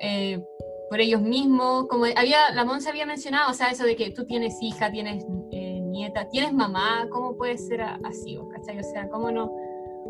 [0.00, 0.44] eh,
[0.90, 1.88] por ellos mismos.
[1.88, 5.24] Como había, la Monza había mencionado, o sea, eso de que tú tienes hija, tienes
[5.52, 8.38] eh, nieta, tienes mamá, ¿cómo puede ser así?
[8.52, 8.78] ¿cachai?
[8.78, 9.50] O sea, ¿cómo no?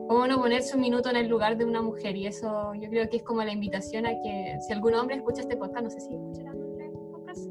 [0.08, 2.16] Cómo no ponerse un minuto en el lugar de una mujer.
[2.16, 5.40] Y eso yo creo que es como la invitación a que si algún hombre escucha
[5.42, 7.48] este podcast, no sé si escucharán este podcast.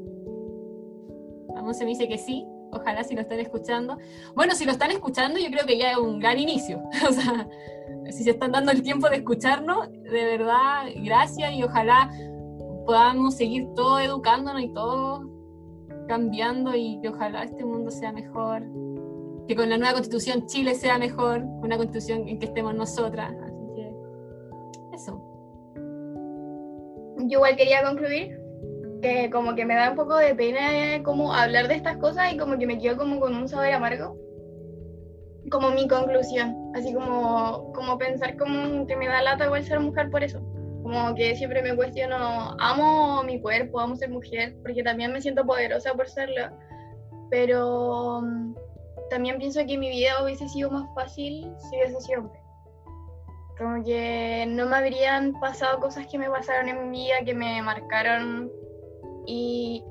[1.54, 3.98] Vamos, se me dice que sí, ojalá si lo están escuchando.
[4.34, 6.82] Bueno, si lo están escuchando, yo creo que ya es un gran inicio.
[7.08, 7.48] o sea,
[8.10, 12.10] si se están dando el tiempo de escucharnos, de verdad, gracias y ojalá
[12.86, 15.30] podamos seguir todo educándonos y todo
[16.06, 18.62] cambiando y que ojalá este mundo sea mejor
[19.46, 23.32] que con la nueva constitución Chile sea mejor, una constitución en que estemos nosotras.
[23.42, 23.92] Así que
[24.94, 25.20] eso.
[27.26, 28.40] Yo igual quería concluir
[29.02, 32.38] que como que me da un poco de pena como hablar de estas cosas y
[32.38, 34.16] como que me quedo como con un sabor amargo.
[35.50, 40.10] Como mi conclusión, así como, como pensar como que me da lata igual ser mujer
[40.10, 40.40] por eso.
[40.82, 45.44] Como que siempre me cuestiono, amo mi cuerpo, amo ser mujer, porque también me siento
[45.44, 46.48] poderosa por serlo.
[47.30, 48.22] Pero
[49.10, 52.40] también pienso que mi vida hubiese sido más fácil si hubiese sido hombre.
[53.58, 57.62] Como que no me habrían pasado cosas que me pasaron en mi vida, que me
[57.62, 58.50] marcaron.
[59.26, 59.82] Y,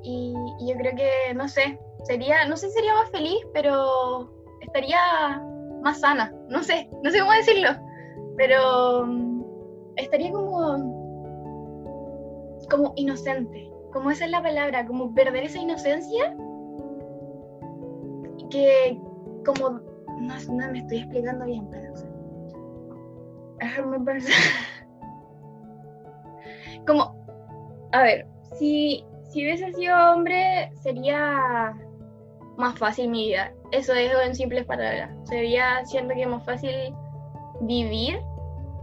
[0.68, 4.30] yo creo que, no sé, sería, no sé si sería más feliz, pero
[4.62, 5.42] estaría
[5.82, 6.34] más sana.
[6.50, 7.70] No sé, no sé cómo decirlo.
[8.38, 9.44] Pero mm,
[9.96, 11.86] estaría como,
[12.70, 13.72] como inocente.
[13.94, 16.36] Como esa es la palabra, como perder esa inocencia
[18.54, 18.98] que
[19.46, 19.82] como,
[20.22, 21.94] no, no me estoy explicando bien, pero
[26.88, 27.14] como,
[27.92, 28.26] a ver,
[28.58, 31.76] si, si hubiese sido hombre sería
[32.58, 33.52] más fácil mi vida.
[33.72, 35.10] Eso dejo en simples palabras.
[35.24, 36.94] Sería, siento que más fácil
[37.62, 38.20] vivir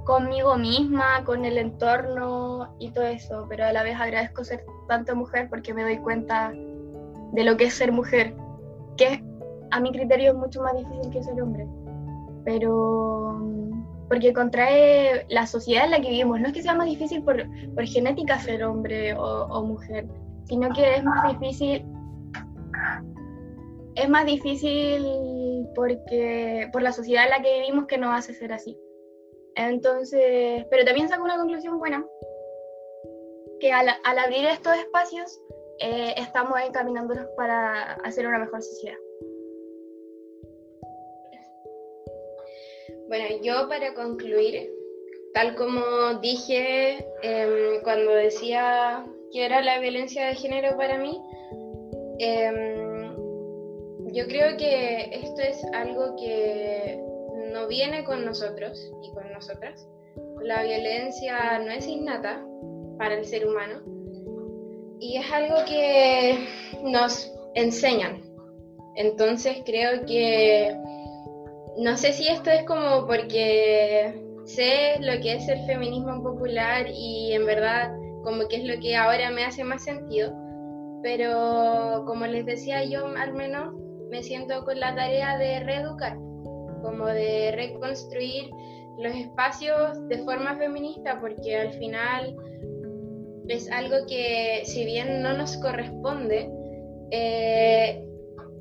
[0.05, 5.15] conmigo misma, con el entorno y todo eso, pero a la vez agradezco ser tanto
[5.15, 8.35] mujer porque me doy cuenta de lo que es ser mujer,
[8.97, 9.23] que
[9.71, 11.67] a mi criterio es mucho más difícil que ser hombre,
[12.45, 13.41] pero
[14.09, 17.47] porque contrae la sociedad en la que vivimos, no es que sea más difícil por,
[17.75, 20.09] por genética ser hombre o, o mujer,
[20.45, 21.85] sino que es más difícil
[23.95, 28.53] es más difícil porque por la sociedad en la que vivimos que nos hace ser
[28.53, 28.79] así.
[29.57, 32.05] Entonces, pero también saco una conclusión buena,
[33.59, 35.41] que al, abrir estos espacios
[35.81, 38.97] eh, estamos encaminándonos para hacer una mejor sociedad.
[43.11, 44.71] Bueno, yo para concluir,
[45.35, 45.81] tal como
[46.23, 51.21] dije em, cuando decía que era la violencia de género para mí,
[52.21, 53.17] em,
[54.13, 57.01] yo creo que esto es algo que
[57.53, 59.89] no viene con nosotros y con nosotras.
[60.43, 62.47] La violencia no es innata
[62.97, 63.83] para el ser humano
[65.01, 66.47] y es algo que
[66.85, 68.23] nos enseñan.
[68.95, 70.77] Entonces creo que
[71.79, 74.15] no sé si esto es como porque
[74.45, 77.93] sé lo que es el feminismo popular y en verdad
[78.25, 80.33] como que es lo que ahora me hace más sentido,
[81.03, 83.75] pero como les decía yo al menos
[84.11, 86.19] me siento con la tarea de reeducar
[86.83, 88.51] como de reconstruir
[88.99, 92.37] los espacios de forma feminista, porque al final
[93.49, 96.51] es algo que si bien no nos corresponde,
[97.11, 98.05] eh,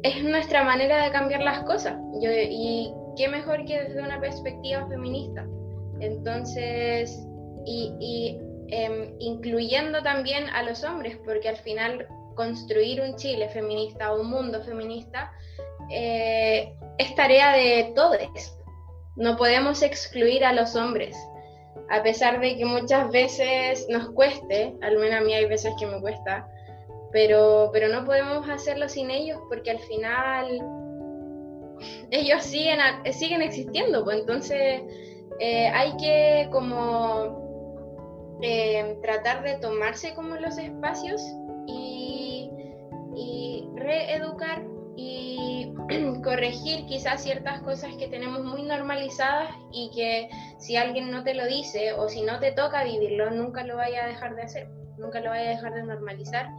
[0.03, 1.97] es nuestra manera de cambiar las cosas.
[2.21, 5.45] y qué mejor que desde una perspectiva feminista.
[5.99, 7.19] Entonces,
[7.65, 8.39] y,
[8.69, 14.29] em, incluyendo también a los hombres, porque al final construir un Chile feminista o un
[14.29, 15.33] mundo feminista
[15.91, 18.57] eh, es tarea de todos.
[19.17, 21.17] No podemos excluir a los hombres,
[21.89, 25.85] a pesar de que muchas veces nos cueste, al menos a mí hay veces que
[25.85, 26.47] me cuesta,
[27.11, 30.61] pero, pero no podemos hacerlo sin ellos porque al final
[32.11, 32.79] ellos siguen,
[33.11, 34.81] siguen existiendo, pues entonces
[35.39, 41.21] eh, hay que como eh, tratar de tomarse como los espacios
[41.67, 42.49] y,
[43.15, 44.63] y reeducar
[44.95, 45.73] y
[46.23, 51.45] corregir quizás ciertas cosas que tenemos muy normalizadas y que si alguien no te lo
[51.45, 54.67] dice o si no te toca vivirlo, nunca lo vaya a dejar de hacer,
[54.97, 56.49] nunca lo vaya a dejar de normalizar.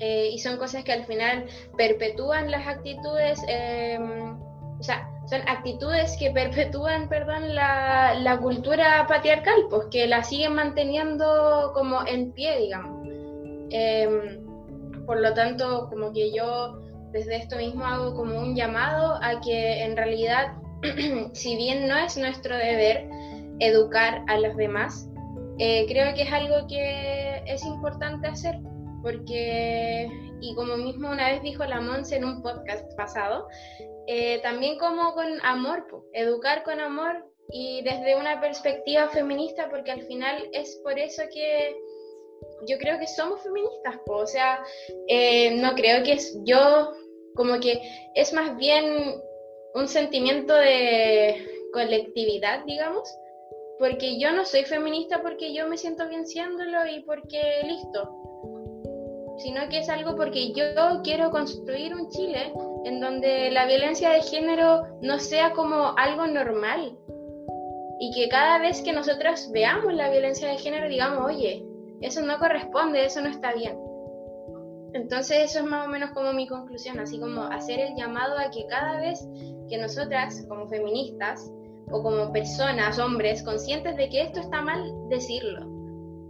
[0.00, 1.46] Eh, y son cosas que al final
[1.76, 4.37] perpetúan las actitudes, em,
[4.78, 11.72] o son actitudes que perpetúan, perdón, la, la, cultura patriarcal, pues que la siguen manteniendo
[11.74, 13.06] como en pie, digamos.
[13.70, 14.46] Em,
[15.04, 16.78] por lo tanto, como que yo
[17.12, 20.54] desde esto mismo hago como un llamado a que en realidad,
[21.32, 23.08] si bien no es nuestro deber
[23.58, 25.08] educar a los demás,
[25.58, 28.60] eh, creo que es algo que es importante hacer,
[29.02, 30.08] porque,
[30.40, 33.48] y como mismo una vez dijo la Monse en un podcast pasado,
[34.06, 40.02] eh, también como con amor, educar con amor y desde una perspectiva feminista, porque al
[40.02, 41.76] final es por eso que
[42.66, 44.62] yo creo que somos feministas, o sea,
[45.06, 46.92] eh, no creo que es, yo
[47.34, 47.80] como que
[48.14, 49.20] es más bien
[49.74, 53.08] un sentimiento de colectividad, digamos,
[53.78, 58.17] porque yo no soy feminista porque yo me siento bien siéndolo y porque listo,
[59.38, 60.64] sino que es algo porque yo
[61.02, 62.52] quiero construir un Chile
[62.84, 66.96] en donde la violencia de género no sea como algo normal
[68.00, 71.64] y que cada vez que nosotros veamos la violencia de género digamos, oye,
[72.00, 73.76] eso no corresponde, eso no está bien.
[74.94, 78.50] Entonces eso es más o menos como mi conclusión, así como hacer el llamado a
[78.50, 79.28] que cada vez
[79.68, 81.50] que nosotras como feministas
[81.90, 85.66] o como personas, hombres, conscientes de que esto está mal, decirlo.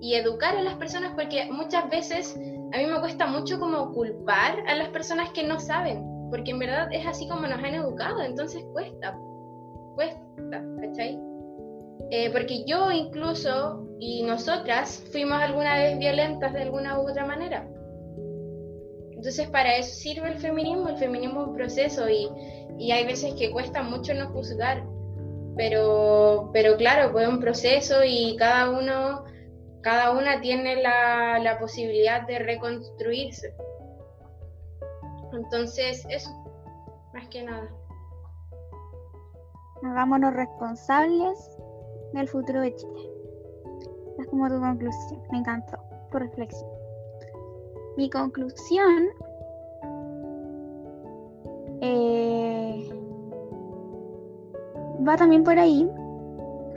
[0.01, 2.39] Y educar a las personas porque muchas veces
[2.73, 6.59] a mí me cuesta mucho como culpar a las personas que no saben, porque en
[6.59, 9.19] verdad es así como nos han educado, entonces cuesta,
[9.95, 11.19] cuesta, ¿cachai?
[12.11, 17.69] Eh, porque yo incluso y nosotras fuimos alguna vez violentas de alguna u otra manera.
[19.13, 22.29] Entonces para eso sirve el feminismo, el feminismo es un proceso y,
[22.79, 24.85] y hay veces que cuesta mucho no juzgar,
[25.57, 29.25] pero, pero claro, pues es un proceso y cada uno,
[29.83, 33.55] cada una tiene la, la posibilidad de reconstruirse.
[35.33, 36.31] Entonces, eso,
[37.15, 37.69] más que nada.
[39.83, 41.57] Hagámonos responsables
[42.13, 43.11] del futuro de Chile.
[44.19, 45.23] Es como tu conclusión.
[45.31, 45.79] Me encantó
[46.11, 46.69] tu reflexión.
[47.97, 49.09] Mi conclusión
[51.81, 52.89] eh,
[55.07, 55.89] va también por ahí.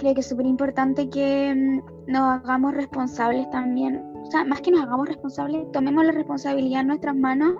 [0.01, 4.03] Creo que es súper importante que mm, nos hagamos responsables también.
[4.23, 7.53] O sea, más que nos hagamos responsables, tomemos la responsabilidad en nuestras manos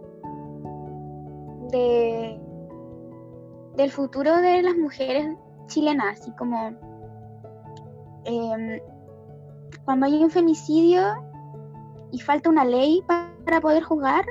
[1.70, 2.42] de,
[3.78, 5.38] del futuro de las mujeres
[5.68, 6.72] chilenas, así como
[8.26, 8.80] em,
[9.86, 11.04] cuando hay un femicidio
[12.12, 13.04] y falta una ley
[13.46, 14.26] para poder juzgar,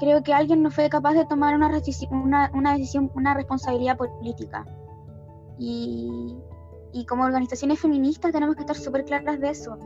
[0.00, 1.70] creo que alguien no fue capaz de tomar una,
[2.10, 4.64] una, una decisión, una responsabilidad política.
[5.58, 6.36] Y,
[6.92, 9.76] y, como organizaciones feministas tenemos que estar súper claras de eso.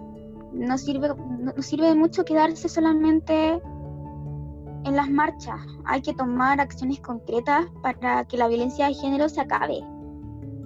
[0.53, 3.61] No sirve, no, sirve de mucho quedarse solamente
[4.85, 5.61] en las marchas.
[5.85, 9.81] Hay que tomar acciones concretas para que la violencia de género se acabe,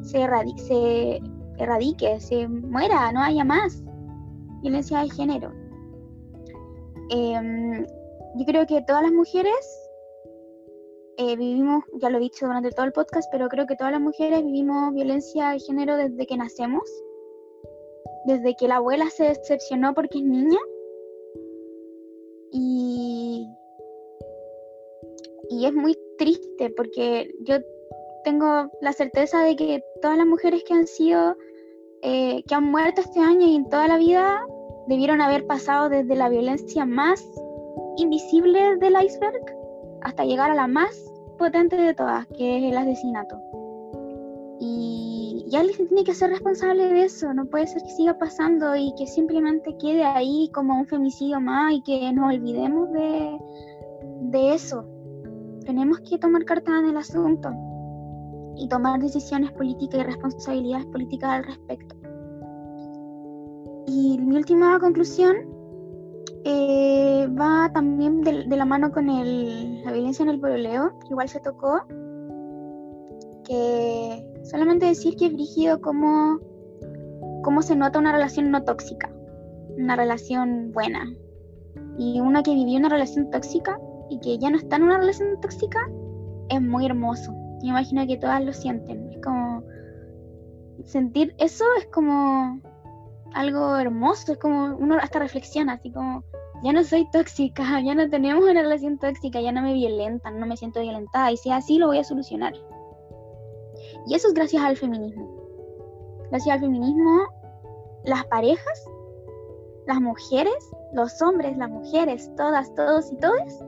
[0.03, 1.21] se, erradique, se,
[1.59, 3.83] erradique, se muera, no haya más
[4.63, 5.53] violencia de género.
[7.11, 7.87] Eh,
[8.37, 9.86] yo creo que todas las mujeres
[11.19, 14.03] eh, vivimos, ya lo he dicho durante todo el podcast, pero creo que todas las
[14.03, 16.83] mujeres vivimos violencia de género desde que nacemos,
[18.27, 20.59] desde que la abuela se decepcionó porque es niña.
[22.53, 23.49] Y,
[25.49, 27.57] y es muy triste porque yo
[28.25, 31.37] tengo la certeza de que todas las mujeres que han sido,
[32.03, 34.45] eh, que han muerto este año y en toda la vida,
[34.87, 37.25] debieron haber pasado desde la violencia más
[37.97, 39.43] invisible del iceberg
[40.03, 41.06] hasta llegar a la más
[41.37, 43.41] potente de todas, que es el asesinato.
[44.61, 48.19] Y, y alguien se tiene que ser responsable de eso, no puede ser que siga
[48.19, 53.39] pasando y que simplemente quede ahí como un femicidio más y que nos olvidemos de,
[54.23, 54.85] de eso.
[55.65, 57.51] Tenemos que tomar cartas en el asunto
[58.57, 61.97] y tomar decisiones políticas y responsabilidades políticas al respecto.
[63.87, 65.56] Y mi última conclusión
[66.49, 71.29] eh, va también de, la mano con el, la violencia en el pololeo, que igual
[71.29, 71.83] se tocó,
[73.45, 76.39] que solamente decir que es rígido cómo,
[77.43, 79.13] cómo se nota una relación no tóxica,
[79.77, 81.05] una relación buena.
[81.99, 85.41] Y una que vivió una relación tóxica y que ya no está en una relación
[85.41, 85.81] tóxica,
[86.49, 87.33] es muy hermoso.
[87.61, 89.11] Me imagino que todas lo sienten.
[89.11, 89.65] Es como
[90.85, 92.61] sentir eso es como
[93.37, 96.25] algo hermoso, es como uno hasta reflexiona, así como
[96.65, 100.47] ya no soy tóxica, ya no tenemos una relación tóxica, ya no me violentan, no
[100.47, 102.55] me siento violentada y si así lo voy a solucionar.
[104.07, 105.29] Y eso es gracias al feminismo.
[106.31, 107.27] Gracias al feminismo,
[108.05, 108.89] las parejas,
[109.87, 113.65] las mujeres, los hombres, las mujeres, todas, todos y todas,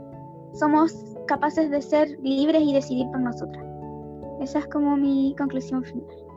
[0.55, 0.93] somos
[1.27, 3.65] capaces de ser libres y decidir por nosotras.
[4.41, 6.28] Esa es como mi conclusión final.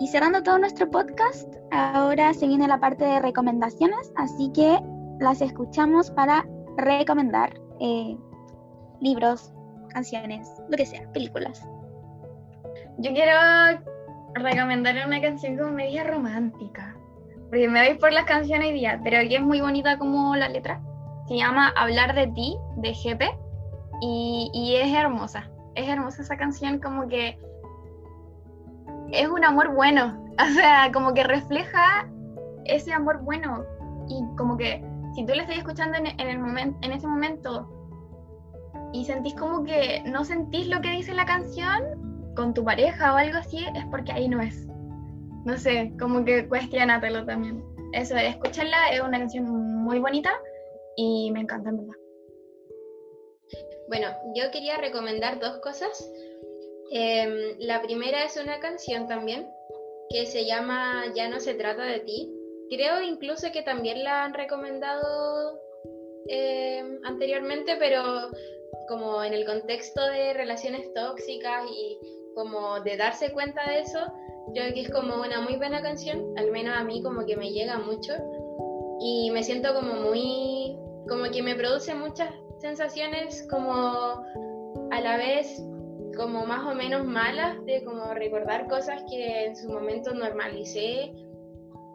[0.00, 4.80] Y cerrando todo nuestro podcast, ahora se viene la parte de recomendaciones, así que
[5.20, 6.44] las escuchamos para
[6.76, 8.16] recomendar eh,
[9.00, 9.52] libros,
[9.90, 11.66] canciones, lo que sea, películas.
[12.98, 13.32] Yo quiero
[14.34, 16.96] recomendar una canción como media romántica,
[17.48, 20.48] porque me voy por las canciones hoy día, pero que es muy bonita como la
[20.48, 20.82] letra.
[21.28, 23.22] Se llama Hablar de ti, de GP,
[24.00, 25.48] y, y es hermosa.
[25.76, 27.38] Es hermosa esa canción, como que
[29.12, 32.08] es un amor bueno, o sea, como que refleja
[32.64, 33.64] ese amor bueno
[34.08, 37.68] y como que si tú le estás escuchando en, el momento, en ese momento
[38.92, 43.16] y sentís como que no sentís lo que dice la canción con tu pareja o
[43.16, 44.66] algo así, es porque ahí no es.
[45.44, 47.62] No sé, como que cuestionatelo también.
[47.92, 49.44] Eso, escucharla es una canción
[49.84, 50.30] muy bonita
[50.96, 51.94] y me encanta en verdad.
[53.88, 56.10] Bueno, yo quería recomendar dos cosas.
[56.90, 59.48] Em, la primera es una canción también
[60.10, 62.32] que se llama Ya no se trata de ti.
[62.70, 65.60] Creo incluso que también la han recomendado
[66.28, 68.02] em, anteriormente, pero
[68.88, 71.98] como en el contexto de relaciones tóxicas y
[72.34, 74.00] como de darse cuenta de eso,
[74.52, 77.50] creo que es como una muy buena canción, al menos a mí como que me
[77.50, 78.14] llega mucho
[79.00, 80.76] y me siento como muy,
[81.08, 82.30] como que me produce muchas
[82.60, 84.24] sensaciones como
[84.90, 85.60] a la vez
[86.14, 91.12] como más o menos malas, de como recordar cosas que en su momento normalicé,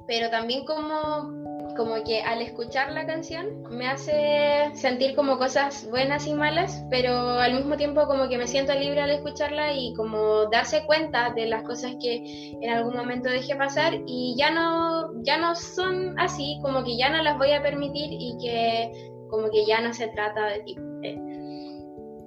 [0.07, 6.25] pero también como, como que al escuchar la canción me hace sentir como cosas buenas
[6.25, 10.47] y malas, pero al mismo tiempo como que me siento libre al escucharla y como
[10.47, 15.37] darse cuenta de las cosas que en algún momento dejé pasar y ya no, ya
[15.37, 19.63] no son así, como que ya no las voy a permitir y que como que
[19.65, 20.75] ya no se trata de ti.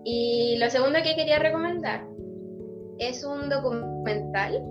[0.05, 2.07] Y lo segundo que quería recomendar
[2.99, 4.63] es un documental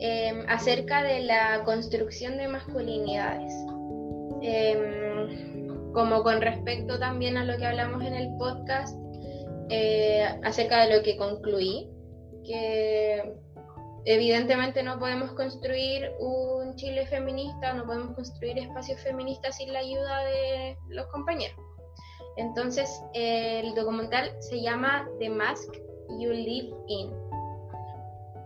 [0.00, 3.52] em, acerca de la construcción de masculinidades.
[4.42, 8.98] Em, como con respecto también a lo que hablamos en el podcast,
[9.70, 11.88] eh, acerca de lo que concluí,
[12.44, 13.34] que
[14.04, 20.24] evidentemente no podemos construir un Chile feminista, no podemos construir espacios feministas sin la ayuda
[20.24, 21.56] de los compañeros.
[22.36, 25.74] Entonces, el documental se llama The Mask
[26.18, 27.10] You Live In.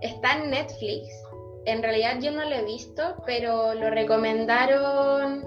[0.00, 1.08] Está en Netflix.
[1.64, 5.44] En realidad yo no lo he visto, pero lo recomendaron,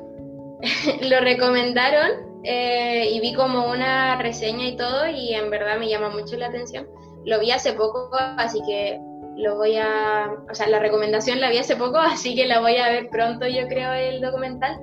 [1.02, 6.10] lo recomendaron eh, y vi como una reseña y todo y en verdad me llama
[6.10, 6.88] mucho la atención.
[7.26, 9.00] Lo vi hace poco, así que
[9.36, 12.78] lo voy a, o sea, la recomendación la vi hace poco, así que la voy
[12.78, 14.80] a ver pronto, yo creo, el documental.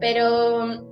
[0.00, 0.84] Pero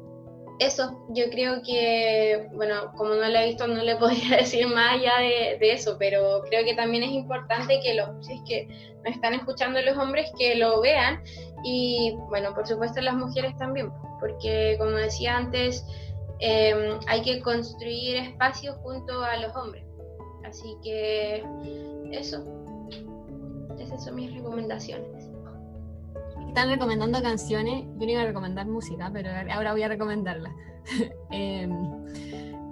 [0.58, 4.94] eso, yo creo que, bueno, como no lo he visto, no le podría decir más
[4.94, 8.68] allá de, eso, pero creo que también es importante que los, si es que
[9.02, 11.22] me están escuchando los hombres, que lo vean
[11.62, 15.84] y, bueno, por supuesto las mujeres también, porque como decía antes,
[16.40, 19.84] em, hay que construir espacios junto a los hombres.
[20.44, 21.44] Así que
[22.12, 22.44] eso,
[23.78, 25.15] esas son mis recomendaciones
[26.48, 30.54] están recomendando canciones, yo no iba a recomendar música, pero ahora voy a recomendarla.
[31.30, 31.72] Em,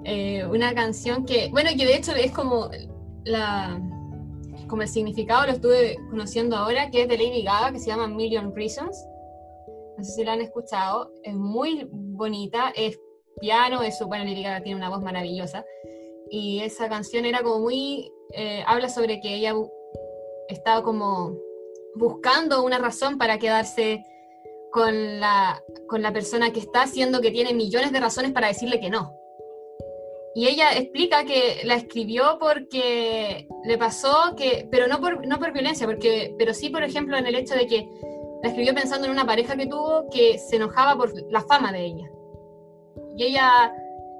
[0.04, 2.70] eh, una canción que, bueno, que de hecho es como
[3.24, 3.80] la
[4.68, 8.06] como el significado lo estuve conociendo ahora, que es de Lady Gaga, que se llama
[8.06, 9.06] Million Reasons.
[9.96, 12.98] No sé si la han escuchado, es muy bonita, es
[13.40, 15.64] piano, es su, bueno, Lady Gaga tiene una voz maravillosa,
[16.30, 19.54] y esa canción era como muy, eh, habla sobre que ella
[20.48, 21.36] estaba como
[21.94, 24.04] buscando una razón para quedarse
[24.74, 28.80] con la, con la persona que está, siendo que tiene millones de razones para decirle
[28.80, 29.14] que no.
[30.34, 35.52] Y ella explica que la escribió porque le pasó que, pero no por, no por
[35.52, 37.88] violencia, porque, pero sí, por ejemplo, en el hecho de que
[38.42, 41.84] la escribió pensando en una pareja que tuvo que se enojaba por la fama de
[41.84, 42.10] ella.
[43.16, 43.72] Y ella,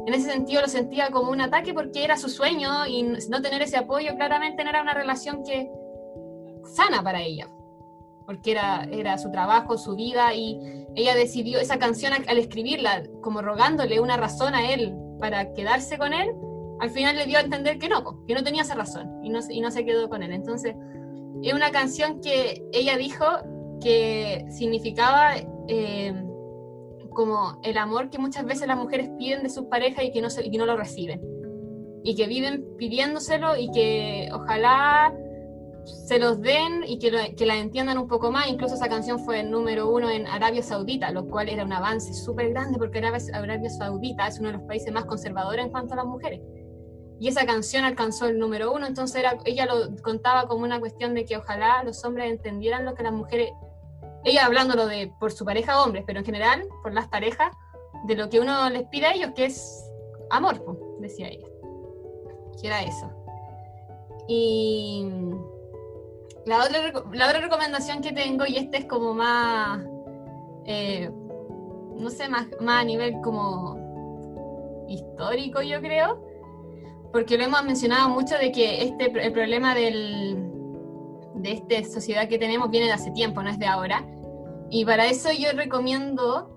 [0.07, 3.61] en ese sentido, lo sentía como un ataque porque era su sueño y no tener
[3.63, 5.69] ese apoyo claramente no era una relación que
[6.77, 7.51] sana para ella
[8.27, 10.59] porque era, era su trabajo, su vida, y
[10.95, 16.13] ella decidió esa canción al, escribirla, como rogándole una razón a él para quedarse con
[16.13, 16.31] él,
[16.81, 19.41] al final le dio a entender que no, que no tenía esa razón, y no,
[19.49, 20.33] y no se quedó con él.
[20.33, 20.75] Entonces,
[21.43, 23.25] es una canción que ella dijo
[23.81, 25.35] que significaba
[25.69, 26.15] eh,
[27.11, 30.29] como el amor que muchas veces las mujeres piden de sus parejas y que no,
[30.43, 31.21] y que no lo reciben.
[32.03, 35.15] Y que viven pidiéndoselo y que ojalá
[35.85, 38.49] se los den y que, que, la entiendan un poco más.
[38.49, 42.15] Incluso esa canción fue el número uno en Arabia Saudita, lo cual era un avance
[42.15, 45.99] súper grande porque Arabia, Saudita es uno de los países más conservadores en cuanto a
[45.99, 46.41] las mujeres.
[47.21, 51.15] Y esa canción alcanzó el número uno, entonces era, ella lo contaba como una cuestión
[51.15, 53.51] de que ojalá los hombres entendieran lo que las mujeres,
[54.25, 57.53] ella hablándolo de por su pareja hombres, pero en general por las parejas,
[58.07, 59.91] de lo que uno les pide a ellos, que es
[60.31, 60.63] amor,
[61.01, 61.47] decía ella.
[62.61, 63.11] Que era eso.
[64.29, 65.07] Y
[66.47, 69.85] la otra, la otra recomendación que tengo, y esta es como más,
[70.67, 71.11] eh,
[71.97, 76.23] no sé, más, más a nivel como histórico, yo creo,
[77.13, 80.37] porque lo hemos mencionado mucho de que este, el problema del,
[81.37, 84.05] de esta sociedad que tenemos viene de hace tiempo, no es de ahora.
[84.71, 86.51] Y para eso yo recomiendo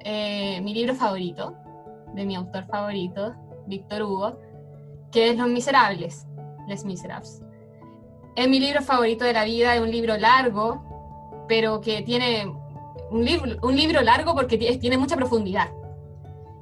[0.00, 1.54] eh, mi libro favorito,
[2.14, 3.34] de mi autor favorito,
[3.66, 4.38] Víctor Hugo,
[5.10, 6.26] que es Los Miserables,
[6.68, 7.43] Les Miserables.
[8.36, 10.82] Es mi libro favorito de la vida, es un libro largo,
[11.48, 12.52] pero que tiene
[13.10, 15.70] un libro, un libro largo porque tiene mucha profundidad.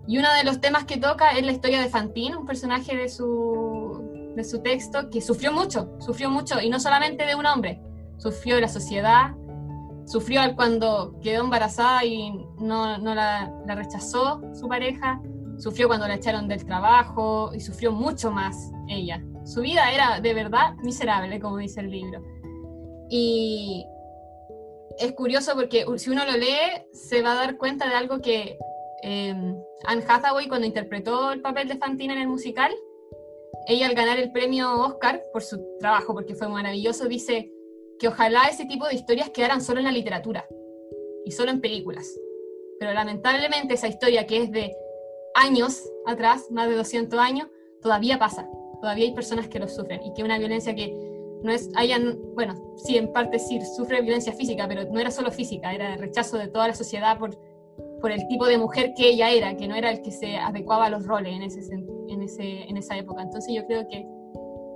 [0.06, 3.08] Y uno de los temas que toca es la historia de Fantine, un personaje de
[3.08, 7.80] su, de su texto que sufrió mucho, sufrió mucho, y no solamente de un hombre,
[8.18, 9.34] sufrió de la sociedad,
[10.04, 15.22] sufrió cuando quedó embarazada y no, no la, la, rechazó su pareja,
[15.58, 19.22] sufrió cuando la echaron del trabajo y sufrió mucho más ella.
[19.44, 22.22] Su vida era de verdad miserable, como dice el libro.
[23.08, 23.84] Y
[24.98, 28.56] es curioso porque si uno lo lee, se va a dar cuenta de algo que
[29.02, 29.34] eh,
[29.84, 32.72] Anne Hathaway, cuando interpretó el papel de Fantine en el musical,
[33.66, 37.52] ella al ganar el premio Oscar por su trabajo, porque fue maravilloso, dice
[37.98, 40.46] que ojalá ese tipo de historias quedaran solo en la literatura
[41.24, 42.18] y solo en películas.
[42.78, 44.74] Pero lamentablemente esa historia que es de
[45.34, 47.48] años atrás, más de 200 años,
[47.80, 48.48] todavía pasa
[48.82, 50.92] todavía hay personas que lo sufren y que una violencia que
[51.42, 55.30] no es, hayan, bueno, sí, en parte sí, sufre violencia física, pero no era solo
[55.30, 57.38] física, era el rechazo de toda la sociedad por,
[58.00, 60.86] por el tipo de mujer que ella era, que no era el que se adecuaba
[60.86, 61.60] a los roles en, ese,
[62.08, 63.22] en, ese, en esa época.
[63.22, 64.04] Entonces yo creo que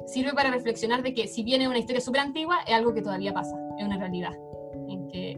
[0.06, 3.02] sirve para reflexionar de que si bien es una historia súper antigua, es algo que
[3.02, 4.32] todavía pasa, es una realidad,
[4.88, 5.36] en que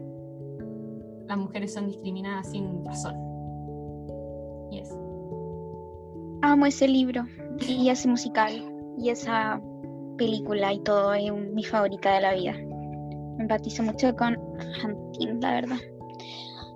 [1.27, 3.15] las mujeres son discriminadas sin razón.
[4.71, 5.08] Y eso.
[6.41, 7.25] Amo ese libro
[7.67, 8.51] y ese musical
[8.97, 9.61] y esa
[10.17, 12.55] película y todo es mi favorita de la vida.
[13.39, 14.37] empatizo mucho con
[14.83, 15.77] Hunting, la verdad.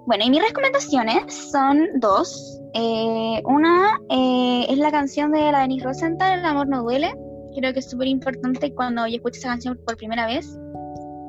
[0.05, 2.59] Bueno, y mis recomendaciones son dos.
[2.73, 7.13] Eh, una eh, es la canción de la Denise Rosenthal, El amor no duele.
[7.55, 10.57] Creo que es súper importante cuando yo escuché esa canción por primera vez.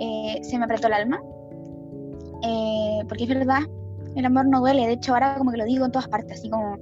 [0.00, 1.20] eh, se me apretó el alma.
[2.42, 3.60] Eh, porque es verdad,
[4.16, 4.86] el amor no duele.
[4.86, 6.76] De hecho, ahora como que lo digo en todas partes, así como,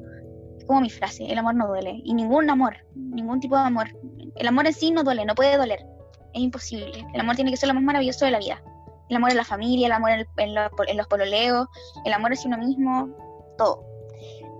[0.62, 2.01] es como mi frase, el amor no duele.
[2.05, 3.89] Y ningún amor, ningún tipo de amor.
[4.36, 5.84] El amor en sí no duele, no puede doler.
[6.32, 7.06] Es imposible.
[7.12, 8.62] El amor tiene que ser lo más maravilloso de la vida.
[9.09, 11.68] El amor en la familia, el amor en, en los, en los pololeos,
[12.05, 13.09] el amor hacia uno mismo,
[13.59, 13.84] todo.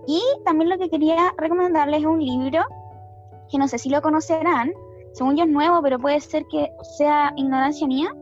[0.05, 2.63] Y también lo que quería recomendarles es un libro
[3.49, 4.71] que no sé si lo conocerán.
[5.13, 8.13] Según yo es nuevo, pero puede ser que sea ignorancia mía.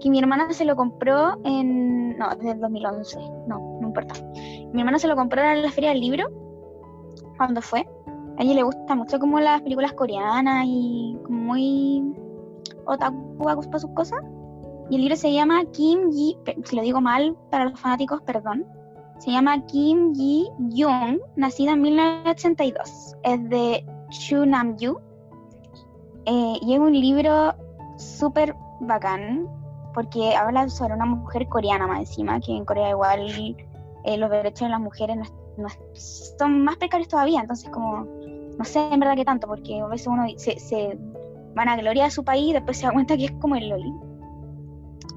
[0.00, 2.16] Que mi hermana se lo compró en.
[2.18, 3.18] No, desde el 2011.
[3.46, 4.14] No, no importa.
[4.72, 6.49] Mi hermana se lo compró en la feria del libro.
[7.36, 7.86] Cuando fue.
[8.38, 12.14] A ella le gusta mucho como las películas coreanas y como muy
[12.86, 14.20] otaku para sus cosas.
[14.88, 18.66] Y el libro se llama Kim Ji, si lo digo mal para los fanáticos, perdón.
[19.18, 23.16] Se llama Kim Ji Young, nacida en 1982.
[23.22, 24.98] Es de Chu Nam Yu.
[26.24, 27.54] Eh, y es un libro
[27.98, 29.48] súper bacán
[29.94, 33.56] porque habla sobre una mujer coreana más encima, que en Corea igual
[34.04, 35.24] eh, los derechos de las mujeres no
[35.94, 37.40] son más precarios todavía.
[37.40, 38.06] Entonces como,
[38.58, 40.98] no sé en verdad qué tanto, porque a veces uno se, se
[41.54, 43.68] van a gloria de su país y después se da cuenta que es como el
[43.68, 43.92] Loli.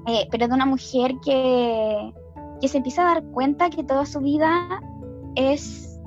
[0.06, 2.12] Eh, pero de una mujer que,
[2.60, 4.80] que se empieza a dar cuenta que toda su vida
[5.34, 5.98] es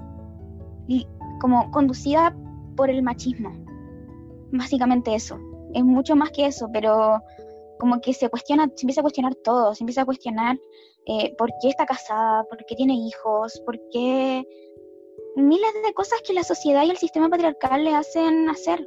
[1.39, 2.35] como conducida
[2.75, 3.51] por el machismo.
[4.51, 5.37] Básicamente eso.
[5.73, 7.21] Es mucho más que eso, pero
[7.79, 10.57] como que se cuestiona, se empieza a cuestionar todo, se empieza a cuestionar
[11.07, 14.45] eh, por qué está casada, por qué tiene hijos, por qué
[15.35, 18.85] miles de cosas que la sociedad y el sistema patriarcal le hacen hacer.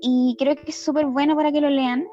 [0.00, 2.06] Y creo que es súper bueno para que lo lean.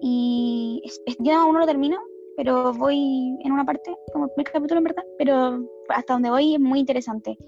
[0.00, 1.98] Y es- es- ya aún no lo termino,
[2.36, 6.60] pero voy en una parte, como el capítulo en verdad, pero hasta donde voy es
[6.60, 7.38] muy interesante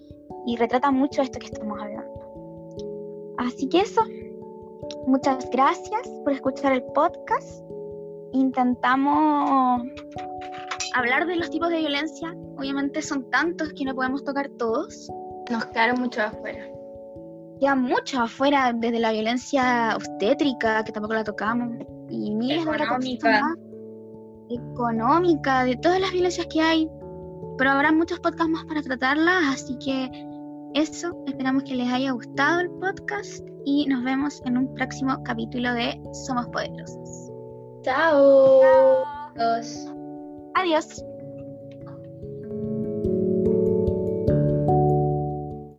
[0.46, 2.14] y retrata mucho esto que estamos hablando.
[3.38, 4.00] Así que eso,
[5.06, 7.65] muchas gracias por escuchar el podcast.
[8.36, 9.82] Intentamos
[10.94, 15.08] hablar de los tipos de violencia, obviamente son tantos que no podemos tocar todos.
[15.50, 16.66] Nos quedaron mucho afuera.
[17.58, 21.78] Queda mucho afuera, desde la violencia obstétrica, que tampoco la tocamos,
[22.10, 23.42] y miles de otras Económica.
[24.50, 26.90] Económica, de todas las violencias que hay.
[27.56, 30.10] Pero habrá muchos podcasts más para tratarlas, así que
[30.74, 35.72] eso, esperamos que les haya gustado el podcast y nos vemos en un próximo capítulo
[35.72, 37.35] de Somos Poderosos.
[37.86, 38.60] Chao.
[38.62, 39.06] Chao.
[39.36, 39.86] Adiós.
[40.56, 41.15] Adiós.